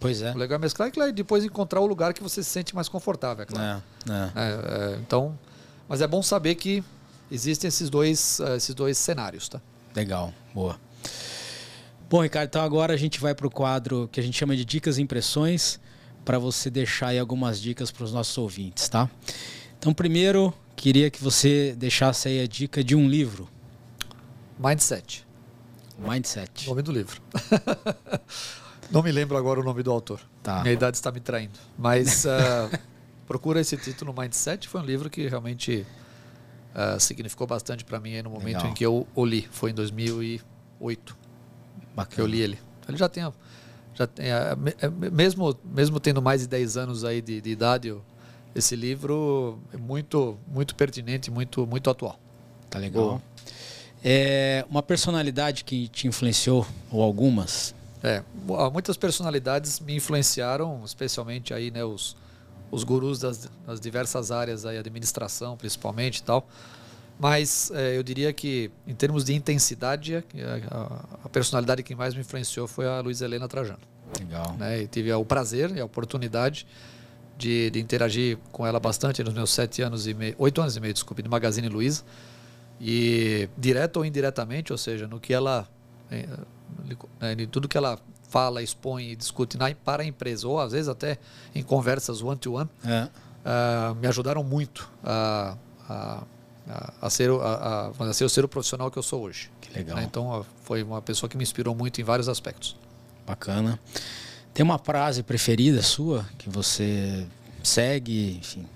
[0.00, 0.32] Pois é.
[0.32, 3.42] O legal é mesclar e depois encontrar o lugar que você se sente mais confortável,
[3.42, 3.82] é claro.
[4.08, 4.32] É, é.
[4.34, 5.38] é, é então,
[5.88, 6.84] mas é bom saber que
[7.30, 9.60] existem esses dois, uh, esses dois cenários, tá?
[9.94, 10.78] Legal, boa.
[12.08, 14.64] Bom, Ricardo, então agora a gente vai para o quadro que a gente chama de
[14.64, 15.78] dicas e impressões,
[16.24, 19.10] para você deixar aí algumas dicas para os nossos ouvintes, tá?
[19.78, 23.48] Então, primeiro, queria que você deixasse aí a dica de um livro.
[24.58, 25.26] Mindset.
[25.98, 26.66] Mindset.
[26.66, 27.20] O nome do livro.
[28.90, 30.20] Não me lembro agora o nome do autor.
[30.42, 30.62] Tá.
[30.62, 31.58] Minha idade está me traindo.
[31.78, 32.78] Mas uh,
[33.26, 34.68] procura esse título, Mindset.
[34.68, 35.86] Foi um livro que realmente
[36.78, 38.70] uh, significou bastante para mim no momento Legal.
[38.70, 39.48] em que eu o li.
[39.50, 41.16] Foi em 2008
[41.94, 42.14] Bacana.
[42.14, 42.58] que eu li ele.
[42.88, 43.30] Ele já tem,
[43.94, 44.56] já tem é,
[45.10, 47.94] mesmo mesmo tendo mais de 10 anos aí de, de idade,
[48.54, 52.18] esse livro é muito muito pertinente, muito muito atual.
[52.70, 53.20] Tá legal.
[54.02, 57.74] É uma personalidade que te influenciou ou algumas?
[58.00, 58.22] É,
[58.72, 62.16] muitas personalidades me influenciaram, especialmente aí, né, os,
[62.70, 66.46] os gurus das, das diversas áreas, aí, administração principalmente e tal.
[67.18, 70.16] Mas é, eu diria que, em termos de intensidade,
[70.70, 73.80] a, a, personalidade que mais me influenciou foi a Luiz Helena Trajano.
[74.18, 74.56] Legal.
[74.56, 74.82] Né?
[74.82, 76.64] E tive o prazer e a oportunidade
[77.36, 80.80] de, de, interagir com ela bastante nos meus sete anos e meio, oito anos e
[80.80, 82.04] meio, desculpe, de Magazine Luiza.
[82.80, 85.68] E direto ou indiretamente, ou seja, no que ela,
[86.12, 86.24] em,
[87.20, 87.98] né, em tudo que ela
[88.28, 91.18] fala, expõe e discute na, para a empresa, ou às vezes até
[91.54, 93.08] em conversas one-to-one, -one, é.
[93.44, 95.56] uh, me ajudaram muito a,
[95.88, 96.24] a,
[97.00, 99.50] a, ser, a, a, ser, ser o profissional que eu sou hoje.
[99.60, 99.96] Que legal.
[99.96, 100.04] Né?
[100.04, 102.76] Então, foi uma pessoa que me inspirou muito em vários aspectos.
[103.26, 103.78] Bacana.
[104.52, 107.26] Tem uma frase preferida sua que você
[107.62, 108.66] segue, enfim?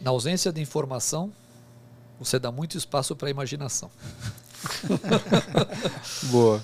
[0.00, 1.32] Na ausência de informação,
[2.18, 3.90] você dá muito espaço para a imaginação.
[6.30, 6.62] Boa.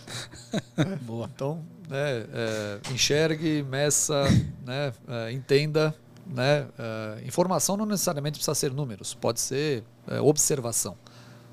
[1.03, 1.30] Boa.
[1.34, 4.24] Então, né, é, enxergue, meça,
[4.64, 5.95] né, é, entenda.
[6.26, 10.97] Né, é, informação não necessariamente precisa ser números, pode ser é, observação.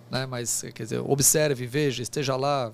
[0.09, 2.71] Né, mas, quer dizer, observe, veja, esteja lá,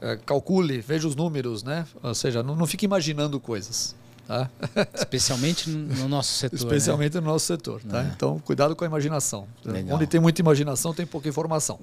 [0.00, 1.86] é, calcule, veja os números, né?
[2.02, 3.94] Ou seja, não, não fique imaginando coisas.
[4.26, 4.48] Tá?
[4.94, 6.56] Especialmente no nosso setor.
[6.56, 7.20] Especialmente né?
[7.20, 7.82] no nosso setor.
[7.82, 8.02] Tá?
[8.02, 8.12] É.
[8.14, 9.46] Então, cuidado com a imaginação.
[9.64, 9.96] Legal.
[9.96, 11.80] Onde tem muita imaginação, tem pouca informação.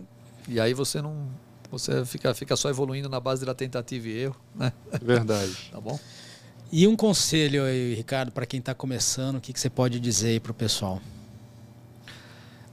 [0.47, 1.27] E aí você não.
[1.69, 4.37] Você fica, fica só evoluindo na base da tentativa e erro.
[4.55, 4.71] Né?
[5.01, 5.55] Verdade.
[5.71, 5.99] tá bom?
[6.71, 10.29] E um conselho aí, Ricardo, para quem está começando, o que, que você pode dizer
[10.29, 11.01] aí para o pessoal?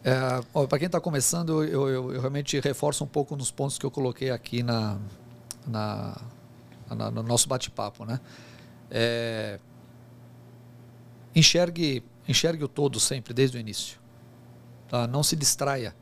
[0.05, 3.87] É, para quem está começando, eu, eu, eu, realmente reforço um pouco nos pontos que
[3.87, 4.99] eu coloquei aqui na,
[5.67, 6.21] na,
[6.91, 8.05] na no nosso bate-papo.
[8.05, 8.21] Né?
[8.91, 9.59] É,
[11.35, 13.99] enxergue, enxergue o todo sempre, desde o início.
[14.89, 15.07] Tá?
[15.07, 15.95] Não se distraia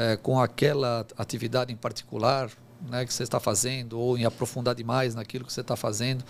[0.00, 2.50] é, com aquela atividade em particular
[2.88, 6.24] né, que você está fazendo ou em aprofundar demais naquilo que você está fazendo.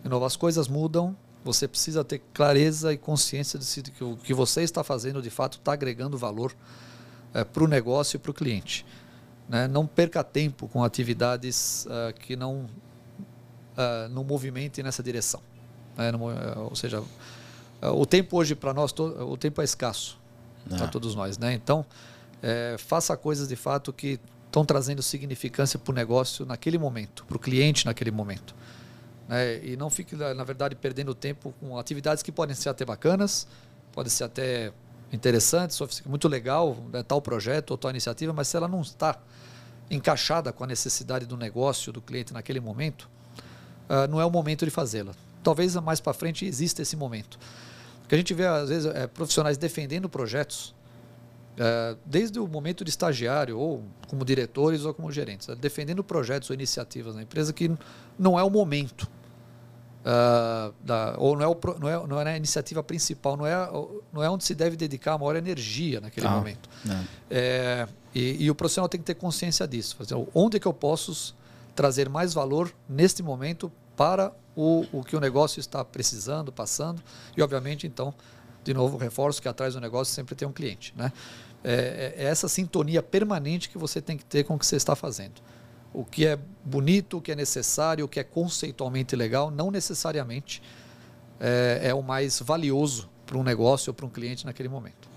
[0.00, 4.32] De novo, as coisas mudam, você precisa ter clareza e consciência de que o que
[4.32, 6.54] você está fazendo de fato está agregando valor
[7.34, 8.86] é, para o negócio e para o cliente.
[9.48, 9.66] Né?
[9.66, 12.66] Não perca tempo com atividades uh, que não,
[13.76, 15.42] uh, não movimentem nessa direção.
[15.96, 16.12] Né?
[16.12, 17.02] Não, uh, ou seja,
[17.82, 20.16] o tempo hoje para nós, o tempo é escasso
[20.68, 21.36] para todos nós.
[21.38, 21.52] Né?
[21.54, 21.84] Então,
[22.42, 27.36] é, faça coisas de fato que estão trazendo significância para o negócio naquele momento, para
[27.36, 28.54] o cliente naquele momento.
[29.28, 29.64] Né?
[29.64, 33.46] E não fique, na verdade, perdendo tempo com atividades que podem ser até bacanas,
[33.92, 34.72] podem ser até
[35.12, 39.18] interessantes, muito legal, né, tal projeto ou tal iniciativa, mas se ela não está
[39.90, 43.08] encaixada com a necessidade do negócio do cliente naquele momento,
[43.88, 45.12] uh, não é o momento de fazê-la.
[45.42, 47.38] Talvez mais para frente exista esse momento.
[48.00, 50.74] Porque a gente vê, às vezes, é, profissionais defendendo projetos,
[52.06, 56.54] desde o momento de estagiário, ou como diretores ou como gerentes, uh, defendendo projetos ou
[56.54, 57.70] iniciativas na empresa que
[58.18, 59.08] não é o momento
[60.82, 63.54] da, ou não é, o, não, é, não é a iniciativa principal, não é,
[64.12, 66.68] não é onde se deve dedicar a maior energia naquele ah, momento.
[67.30, 69.96] É, e, e, o profissional tem que ter consciência disso.
[69.96, 71.36] Fazer, onde é que eu posso
[71.74, 77.02] trazer mais valor neste momento para o, o que o negócio está precisando, passando.
[77.36, 78.14] E, obviamente, então,
[78.64, 80.92] de novo, reforço que atrás do negócio sempre tem um cliente.
[80.96, 81.12] Né?
[81.62, 84.76] É, é, é essa sintonia permanente que você tem que ter com o que você
[84.76, 85.42] está fazendo
[85.92, 90.62] o que é bonito, o que é necessário, o que é conceitualmente legal, não necessariamente
[91.38, 95.08] é, é o mais valioso para um negócio ou para um cliente naquele momento.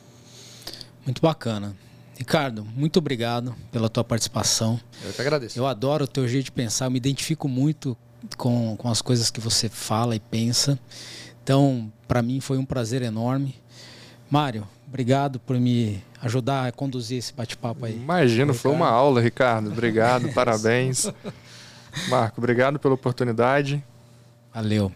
[1.06, 1.76] Muito bacana.
[2.18, 4.80] Ricardo, muito obrigado pela tua participação.
[5.04, 5.58] Eu que agradeço.
[5.58, 7.98] Eu adoro o teu jeito de pensar, eu me identifico muito
[8.38, 10.80] com, com as coisas que você fala e pensa.
[11.44, 13.56] Então, para mim foi um prazer enorme.
[14.30, 17.96] Mário, obrigado por me ajudar a conduzir esse bate-papo aí.
[17.96, 19.72] Imagino, foi uma aula, Ricardo.
[19.72, 21.12] Obrigado, parabéns.
[22.10, 23.84] Marco, obrigado pela oportunidade.
[24.54, 24.92] Valeu.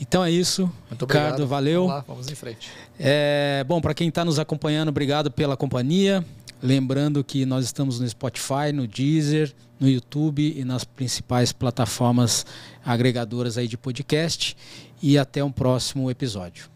[0.00, 0.62] Então é isso.
[0.88, 1.46] Muito Ricardo, obrigado.
[1.46, 1.86] valeu.
[1.86, 2.72] Vamos lá, vamos em frente.
[2.98, 6.24] É, bom, para quem está nos acompanhando, obrigado pela companhia.
[6.60, 12.44] Lembrando que nós estamos no Spotify, no Deezer, no YouTube e nas principais plataformas
[12.84, 14.56] agregadoras aí de podcast.
[15.00, 16.68] E até um próximo episódio.